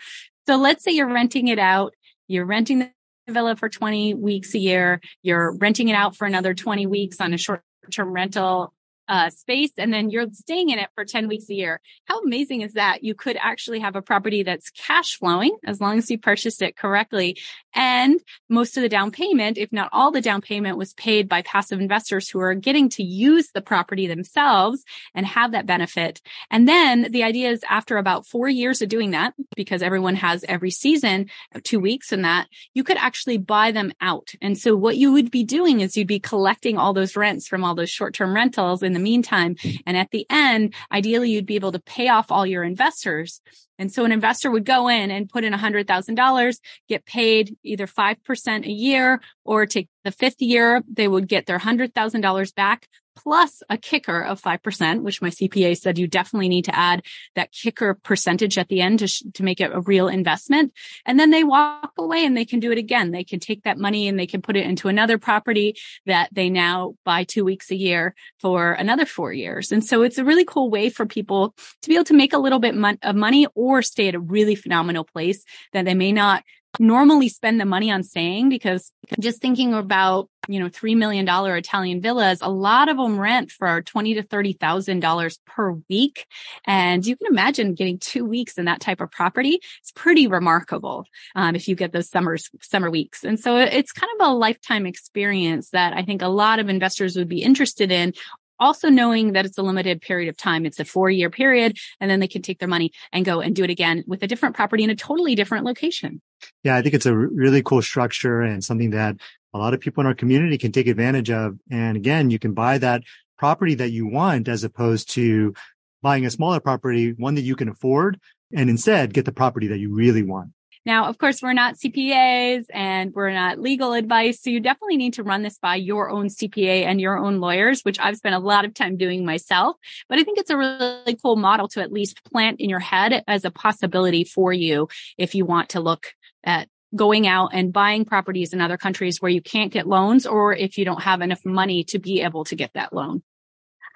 So 0.47 0.57
let's 0.57 0.83
say 0.83 0.91
you're 0.91 1.11
renting 1.11 1.47
it 1.47 1.59
out. 1.59 1.93
You're 2.27 2.45
renting 2.45 2.79
the 2.79 2.91
villa 3.27 3.55
for 3.55 3.69
20 3.69 4.13
weeks 4.15 4.53
a 4.53 4.59
year. 4.59 5.01
You're 5.23 5.55
renting 5.57 5.89
it 5.89 5.95
out 5.95 6.15
for 6.15 6.25
another 6.25 6.53
20 6.53 6.85
weeks 6.87 7.21
on 7.21 7.33
a 7.33 7.37
short 7.37 7.61
term 7.91 8.11
rental 8.11 8.73
uh, 9.07 9.29
space 9.29 9.71
and 9.77 9.93
then 9.93 10.09
you're 10.09 10.27
staying 10.31 10.69
in 10.69 10.79
it 10.79 10.89
for 10.95 11.05
10 11.05 11.27
weeks 11.27 11.49
a 11.49 11.53
year. 11.53 11.81
How 12.05 12.21
amazing 12.21 12.61
is 12.61 12.73
that? 12.73 13.03
You 13.03 13.15
could 13.15 13.37
actually 13.39 13.79
have 13.79 13.95
a 13.95 14.01
property 14.01 14.43
that's 14.43 14.69
cash 14.71 15.17
flowing 15.17 15.55
as 15.65 15.79
long 15.79 15.97
as 15.97 16.09
you 16.09 16.17
purchased 16.17 16.61
it 16.61 16.75
correctly. 16.75 17.37
And 17.73 18.19
most 18.49 18.77
of 18.77 18.83
the 18.83 18.89
down 18.89 19.11
payment, 19.11 19.57
if 19.57 19.71
not 19.71 19.89
all 19.91 20.11
the 20.11 20.21
down 20.21 20.41
payment 20.41 20.77
was 20.77 20.93
paid 20.93 21.27
by 21.27 21.41
passive 21.41 21.79
investors 21.79 22.29
who 22.29 22.39
are 22.39 22.55
getting 22.55 22.89
to 22.89 23.03
use 23.03 23.49
the 23.53 23.61
property 23.61 24.07
themselves 24.07 24.83
and 25.13 25.25
have 25.25 25.51
that 25.51 25.65
benefit. 25.65 26.21
And 26.49 26.67
then 26.67 27.11
the 27.11 27.23
idea 27.23 27.49
is 27.49 27.63
after 27.69 27.97
about 27.97 28.25
four 28.25 28.47
years 28.47 28.81
of 28.81 28.89
doing 28.89 29.11
that, 29.11 29.33
because 29.55 29.81
everyone 29.81 30.15
has 30.15 30.45
every 30.47 30.71
season 30.71 31.29
two 31.63 31.79
weeks 31.79 32.11
in 32.11 32.21
that, 32.21 32.47
you 32.73 32.83
could 32.83 32.97
actually 32.97 33.37
buy 33.37 33.71
them 33.71 33.91
out. 33.99 34.31
And 34.41 34.57
so 34.57 34.75
what 34.75 34.97
you 34.97 35.11
would 35.11 35.29
be 35.29 35.43
doing 35.43 35.81
is 35.81 35.97
you'd 35.97 36.07
be 36.07 36.19
collecting 36.19 36.77
all 36.77 36.93
those 36.93 37.15
rents 37.15 37.47
from 37.47 37.63
all 37.63 37.75
those 37.75 37.89
short-term 37.89 38.33
rentals 38.33 38.81
and 38.81 38.94
the 38.95 38.99
meantime. 38.99 39.55
And 39.85 39.95
at 39.95 40.09
the 40.09 40.25
end, 40.29 40.73
ideally, 40.91 41.29
you'd 41.29 41.45
be 41.45 41.55
able 41.55 41.71
to 41.73 41.79
pay 41.79 42.07
off 42.07 42.31
all 42.31 42.45
your 42.45 42.63
investors. 42.63 43.41
And 43.77 43.91
so 43.91 44.05
an 44.05 44.11
investor 44.11 44.49
would 44.49 44.65
go 44.65 44.87
in 44.87 45.11
and 45.11 45.29
put 45.29 45.43
in 45.43 45.53
$100,000, 45.53 46.59
get 46.89 47.05
paid 47.05 47.55
either 47.63 47.85
5% 47.85 48.65
a 48.65 48.71
year 48.71 49.21
or 49.43 49.65
take 49.65 49.89
the 50.03 50.11
fifth 50.11 50.41
year, 50.41 50.81
they 50.91 51.07
would 51.07 51.27
get 51.27 51.45
their 51.45 51.59
$100,000 51.59 52.55
back 52.55 52.87
plus 53.15 53.63
a 53.69 53.77
kicker 53.77 54.21
of 54.21 54.41
5%, 54.41 55.01
which 55.01 55.21
my 55.21 55.29
CPA 55.29 55.77
said 55.77 55.97
you 55.97 56.07
definitely 56.07 56.49
need 56.49 56.65
to 56.65 56.75
add 56.75 57.03
that 57.35 57.51
kicker 57.51 57.93
percentage 57.93 58.57
at 58.57 58.67
the 58.67 58.81
end 58.81 58.99
to, 58.99 59.07
sh- 59.07 59.23
to 59.33 59.43
make 59.43 59.61
it 59.61 59.71
a 59.73 59.81
real 59.81 60.07
investment. 60.07 60.73
And 61.05 61.19
then 61.19 61.31
they 61.31 61.43
walk 61.43 61.93
away 61.97 62.25
and 62.25 62.35
they 62.35 62.45
can 62.45 62.59
do 62.59 62.71
it 62.71 62.77
again. 62.77 63.11
They 63.11 63.23
can 63.23 63.39
take 63.39 63.63
that 63.63 63.77
money 63.77 64.07
and 64.07 64.19
they 64.19 64.27
can 64.27 64.41
put 64.41 64.55
it 64.55 64.65
into 64.65 64.87
another 64.87 65.17
property 65.17 65.75
that 66.05 66.29
they 66.31 66.49
now 66.49 66.95
buy 67.03 67.23
two 67.23 67.45
weeks 67.45 67.71
a 67.71 67.75
year 67.75 68.15
for 68.39 68.73
another 68.73 69.05
four 69.05 69.33
years. 69.33 69.71
And 69.71 69.83
so 69.83 70.01
it's 70.01 70.17
a 70.17 70.25
really 70.25 70.45
cool 70.45 70.69
way 70.69 70.89
for 70.89 71.05
people 71.05 71.55
to 71.81 71.89
be 71.89 71.95
able 71.95 72.05
to 72.05 72.13
make 72.13 72.33
a 72.33 72.37
little 72.37 72.59
bit 72.59 72.75
of 73.03 73.15
money 73.15 73.47
or 73.55 73.81
stay 73.81 74.07
at 74.07 74.15
a 74.15 74.19
really 74.19 74.55
phenomenal 74.55 75.03
place 75.03 75.43
that 75.73 75.85
they 75.85 75.93
may 75.93 76.11
not 76.11 76.43
normally 76.79 77.29
spend 77.29 77.59
the 77.59 77.65
money 77.65 77.91
on 77.91 78.03
staying 78.03 78.49
because 78.49 78.91
just 79.19 79.41
thinking 79.41 79.73
about 79.73 80.29
you 80.47 80.59
know, 80.59 80.69
$3 80.69 80.95
million 80.95 81.27
Italian 81.27 82.01
villas, 82.01 82.39
a 82.41 82.49
lot 82.49 82.89
of 82.89 82.97
them 82.97 83.19
rent 83.19 83.51
for 83.51 83.81
20 83.81 84.15
to 84.15 84.23
$30,000 84.23 85.39
per 85.45 85.71
week. 85.89 86.25
And 86.65 87.05
you 87.05 87.15
can 87.15 87.27
imagine 87.27 87.73
getting 87.73 87.99
two 87.99 88.25
weeks 88.25 88.57
in 88.57 88.65
that 88.65 88.79
type 88.79 89.01
of 89.01 89.11
property. 89.11 89.59
It's 89.81 89.91
pretty 89.91 90.27
remarkable. 90.27 91.05
Um, 91.35 91.55
if 91.55 91.67
you 91.67 91.75
get 91.75 91.91
those 91.91 92.09
summers, 92.09 92.49
summer 92.61 92.89
weeks. 92.89 93.23
And 93.23 93.39
so 93.39 93.57
it's 93.57 93.91
kind 93.91 94.11
of 94.19 94.27
a 94.27 94.33
lifetime 94.33 94.85
experience 94.85 95.69
that 95.71 95.93
I 95.93 96.03
think 96.03 96.21
a 96.21 96.27
lot 96.27 96.59
of 96.59 96.69
investors 96.69 97.15
would 97.15 97.29
be 97.29 97.41
interested 97.41 97.91
in 97.91 98.13
also 98.59 98.89
knowing 98.89 99.33
that 99.33 99.45
it's 99.45 99.57
a 99.57 99.63
limited 99.63 100.01
period 100.01 100.29
of 100.29 100.37
time. 100.37 100.65
It's 100.65 100.79
a 100.79 100.85
four 100.85 101.09
year 101.09 101.29
period 101.29 101.77
and 101.99 102.09
then 102.09 102.19
they 102.19 102.27
can 102.27 102.41
take 102.41 102.59
their 102.59 102.67
money 102.67 102.91
and 103.11 103.25
go 103.25 103.41
and 103.41 103.55
do 103.55 103.63
it 103.63 103.69
again 103.69 104.03
with 104.07 104.23
a 104.23 104.27
different 104.27 104.55
property 104.55 104.83
in 104.83 104.89
a 104.89 104.95
totally 104.95 105.35
different 105.35 105.65
location. 105.65 106.21
Yeah, 106.63 106.75
I 106.75 106.81
think 106.81 106.95
it's 106.95 107.05
a 107.05 107.15
really 107.15 107.63
cool 107.63 107.81
structure 107.81 108.41
and 108.41 108.63
something 108.63 108.91
that 108.91 109.15
a 109.53 109.57
lot 109.57 109.73
of 109.73 109.79
people 109.79 110.01
in 110.01 110.07
our 110.07 110.15
community 110.15 110.57
can 110.57 110.71
take 110.71 110.87
advantage 110.87 111.31
of. 111.31 111.57
And 111.71 111.95
again, 111.97 112.29
you 112.29 112.39
can 112.39 112.53
buy 112.53 112.77
that 112.79 113.03
property 113.37 113.75
that 113.75 113.91
you 113.91 114.07
want 114.07 114.47
as 114.47 114.63
opposed 114.63 115.09
to 115.11 115.53
buying 116.01 116.25
a 116.25 116.31
smaller 116.31 116.59
property, 116.59 117.13
one 117.17 117.35
that 117.35 117.41
you 117.41 117.55
can 117.55 117.69
afford 117.69 118.19
and 118.53 118.69
instead 118.69 119.13
get 119.13 119.25
the 119.25 119.31
property 119.31 119.67
that 119.67 119.79
you 119.79 119.93
really 119.93 120.23
want. 120.23 120.51
Now, 120.85 121.05
of 121.05 121.17
course, 121.17 121.41
we're 121.41 121.53
not 121.53 121.75
CPAs 121.75 122.65
and 122.71 123.11
we're 123.13 123.31
not 123.31 123.59
legal 123.59 123.93
advice. 123.93 124.41
So 124.41 124.51
you 124.51 124.59
definitely 124.59 124.97
need 124.97 125.13
to 125.15 125.23
run 125.23 125.41
this 125.41 125.57
by 125.57 125.75
your 125.75 126.11
own 126.11 126.27
CPA 126.27 126.85
and 126.85 127.01
your 127.01 127.17
own 127.17 127.39
lawyers, 127.39 127.81
which 127.81 127.99
I've 127.99 128.17
spent 128.17 128.35
a 128.35 128.39
lot 128.39 128.65
of 128.65 128.73
time 128.73 128.95
doing 128.95 129.25
myself. 129.25 129.77
But 130.07 130.19
I 130.19 130.23
think 130.23 130.37
it's 130.37 130.51
a 130.51 130.57
really 130.57 131.17
cool 131.21 131.37
model 131.37 131.67
to 131.69 131.81
at 131.81 131.91
least 131.91 132.23
plant 132.23 132.59
in 132.59 132.69
your 132.69 132.79
head 132.79 133.23
as 133.27 133.45
a 133.45 133.51
possibility 133.51 134.23
for 134.23 134.53
you 134.53 134.87
if 135.17 135.33
you 135.33 135.43
want 135.45 135.69
to 135.69 135.79
look 135.79 136.13
at 136.43 136.69
going 136.95 137.27
out 137.27 137.49
and 137.53 137.73
buying 137.73 138.05
properties 138.05 138.53
in 138.53 138.61
other 138.61 138.77
countries 138.77 139.21
where 139.21 139.31
you 139.31 139.41
can't 139.41 139.73
get 139.73 139.87
loans 139.87 140.27
or 140.27 140.53
if 140.53 140.77
you 140.77 140.85
don't 140.85 141.01
have 141.01 141.21
enough 141.21 141.43
money 141.43 141.83
to 141.83 141.97
be 141.97 142.21
able 142.21 142.45
to 142.45 142.55
get 142.55 142.71
that 142.73 142.93
loan. 142.93 143.23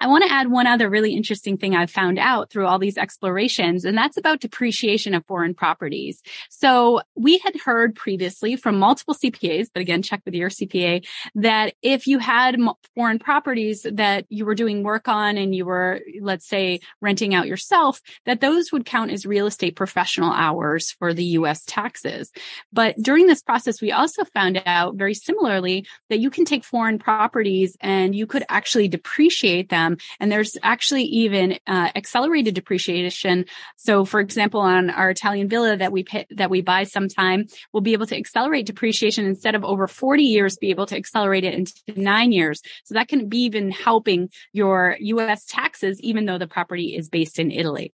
I 0.00 0.06
want 0.06 0.24
to 0.24 0.32
add 0.32 0.50
one 0.50 0.66
other 0.66 0.88
really 0.88 1.14
interesting 1.14 1.58
thing 1.58 1.74
I've 1.74 1.90
found 1.90 2.18
out 2.18 2.50
through 2.50 2.66
all 2.66 2.78
these 2.78 2.96
explorations, 2.96 3.84
and 3.84 3.96
that's 3.96 4.16
about 4.16 4.40
depreciation 4.40 5.14
of 5.14 5.26
foreign 5.26 5.54
properties. 5.54 6.22
So 6.48 7.02
we 7.16 7.36
had 7.38 7.54
heard 7.56 7.94
previously 7.94 8.56
from 8.56 8.78
multiple 8.78 9.14
CPAs, 9.14 9.68
but 9.72 9.80
again, 9.80 10.00
check 10.00 10.22
with 10.24 10.34
your 10.34 10.48
CPA 10.48 11.06
that 11.34 11.74
if 11.82 12.06
you 12.06 12.18
had 12.18 12.58
foreign 12.94 13.18
properties 13.18 13.86
that 13.92 14.24
you 14.30 14.46
were 14.46 14.54
doing 14.54 14.82
work 14.82 15.06
on 15.06 15.36
and 15.36 15.54
you 15.54 15.66
were, 15.66 16.00
let's 16.22 16.48
say, 16.48 16.80
renting 17.02 17.34
out 17.34 17.46
yourself, 17.46 18.00
that 18.24 18.40
those 18.40 18.72
would 18.72 18.86
count 18.86 19.10
as 19.10 19.26
real 19.26 19.46
estate 19.46 19.76
professional 19.76 20.32
hours 20.32 20.92
for 20.92 21.12
the 21.12 21.24
US 21.24 21.62
taxes. 21.66 22.32
But 22.72 22.96
during 22.96 23.26
this 23.26 23.42
process, 23.42 23.82
we 23.82 23.92
also 23.92 24.24
found 24.24 24.62
out 24.64 24.96
very 24.96 25.14
similarly 25.14 25.86
that 26.08 26.20
you 26.20 26.30
can 26.30 26.46
take 26.46 26.64
foreign 26.64 26.98
properties 26.98 27.76
and 27.80 28.14
you 28.14 28.26
could 28.26 28.44
actually 28.48 28.88
depreciate 28.88 29.68
them 29.68 29.89
them. 29.90 29.98
And 30.18 30.30
there's 30.30 30.56
actually 30.62 31.04
even 31.04 31.58
uh, 31.66 31.90
accelerated 31.94 32.54
depreciation. 32.54 33.46
So, 33.76 34.04
for 34.04 34.20
example, 34.20 34.60
on 34.60 34.90
our 34.90 35.10
Italian 35.10 35.48
villa 35.48 35.76
that 35.76 35.92
we 35.92 36.04
pay, 36.04 36.26
that 36.30 36.50
we 36.50 36.62
buy 36.62 36.84
sometime, 36.84 37.46
we'll 37.72 37.80
be 37.82 37.92
able 37.92 38.06
to 38.06 38.16
accelerate 38.16 38.66
depreciation 38.66 39.26
instead 39.26 39.54
of 39.54 39.64
over 39.64 39.86
40 39.86 40.22
years, 40.22 40.56
be 40.56 40.70
able 40.70 40.86
to 40.86 40.96
accelerate 40.96 41.44
it 41.44 41.54
into 41.54 41.72
nine 41.96 42.32
years. 42.32 42.62
So 42.84 42.94
that 42.94 43.08
can 43.08 43.28
be 43.28 43.44
even 43.44 43.70
helping 43.70 44.30
your 44.52 44.96
U.S. 45.00 45.44
taxes, 45.46 46.00
even 46.00 46.26
though 46.26 46.38
the 46.38 46.46
property 46.46 46.96
is 46.96 47.08
based 47.08 47.38
in 47.38 47.50
Italy. 47.50 47.92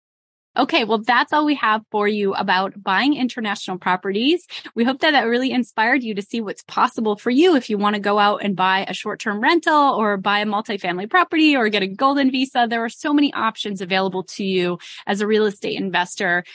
Okay, 0.58 0.86
well, 0.86 1.00
that's 1.00 1.34
all 1.34 1.46
we 1.46 1.56
have 1.56 1.82
for 1.92 2.08
you 2.08 2.34
about 2.34 2.82
buying 2.82 3.14
international 3.14 3.78
properties. 3.78 4.48
We 4.74 4.86
hope 4.86 5.02
that 5.02 5.12
that 5.12 5.24
really 5.24 5.52
inspired 5.52 6.02
you 6.02 6.16
to 6.16 6.22
see 6.22 6.40
what's 6.40 6.64
possible 6.64 7.18
for 7.18 7.30
you 7.30 7.56
if 7.56 7.70
you 7.70 7.78
want 7.78 7.96
to 7.96 8.02
go 8.02 8.18
out 8.20 8.42
and 8.42 8.56
buy 8.56 8.86
a 8.88 8.94
short-term 8.94 9.42
rental 9.42 9.94
or 9.94 10.16
buy 10.16 10.40
a 10.40 10.46
multifamily 10.46 11.10
property 11.10 11.58
or 11.58 11.68
get 11.68 11.84
a 11.84 11.88
golden 11.88 12.32
visa. 12.32 12.68
There 12.70 12.86
are 12.86 12.90
so 12.90 13.14
many 13.14 13.34
options 13.34 13.82
available 13.82 14.24
to 14.24 14.46
you 14.46 14.80
as 15.06 15.20
a 15.20 15.28
real 15.28 15.46
estate 15.46 15.78
investor 15.78 16.46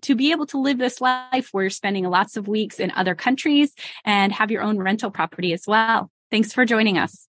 to 0.00 0.14
be 0.14 0.32
able 0.32 0.46
to 0.46 0.58
live 0.58 0.78
this 0.78 1.00
life 1.00 1.50
where 1.52 1.64
you're 1.64 1.70
spending 1.70 2.04
lots 2.04 2.36
of 2.36 2.48
weeks 2.48 2.80
in 2.80 2.90
other 2.92 3.14
countries 3.14 3.72
and 4.04 4.32
have 4.32 4.50
your 4.50 4.62
own 4.62 4.78
rental 4.78 5.10
property 5.10 5.52
as 5.52 5.64
well. 5.66 6.10
Thanks 6.30 6.52
for 6.52 6.64
joining 6.64 6.98
us. 6.98 7.25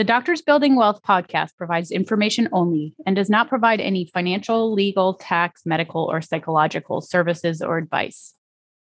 The 0.00 0.04
Doctors 0.04 0.40
Building 0.40 0.76
Wealth 0.76 1.02
podcast 1.06 1.58
provides 1.58 1.90
information 1.90 2.48
only 2.52 2.94
and 3.04 3.14
does 3.14 3.28
not 3.28 3.50
provide 3.50 3.82
any 3.82 4.06
financial, 4.06 4.72
legal, 4.72 5.12
tax, 5.12 5.66
medical, 5.66 6.04
or 6.10 6.22
psychological 6.22 7.02
services 7.02 7.60
or 7.60 7.76
advice. 7.76 8.32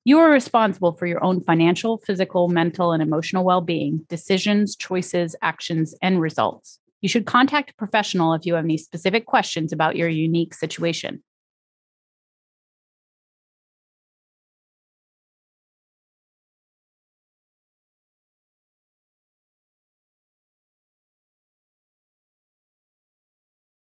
You 0.05 0.19
are 0.19 0.31
responsible 0.31 0.93
for 0.93 1.07
your 1.07 1.21
own 1.21 1.41
financial, 1.41 1.97
physical, 1.97 2.47
mental, 2.47 2.93
and 2.93 3.03
emotional 3.03 3.43
well 3.43 3.59
being, 3.59 4.05
decisions, 4.07 4.77
choices, 4.77 5.35
actions, 5.41 5.93
and 6.01 6.21
results. 6.21 6.79
You 7.01 7.09
should 7.09 7.25
contact 7.25 7.71
a 7.71 7.75
professional 7.75 8.33
if 8.33 8.45
you 8.45 8.53
have 8.53 8.63
any 8.63 8.77
specific 8.77 9.25
questions 9.25 9.73
about 9.73 9.97
your 9.97 10.07
unique 10.07 10.53
situation. 10.53 11.21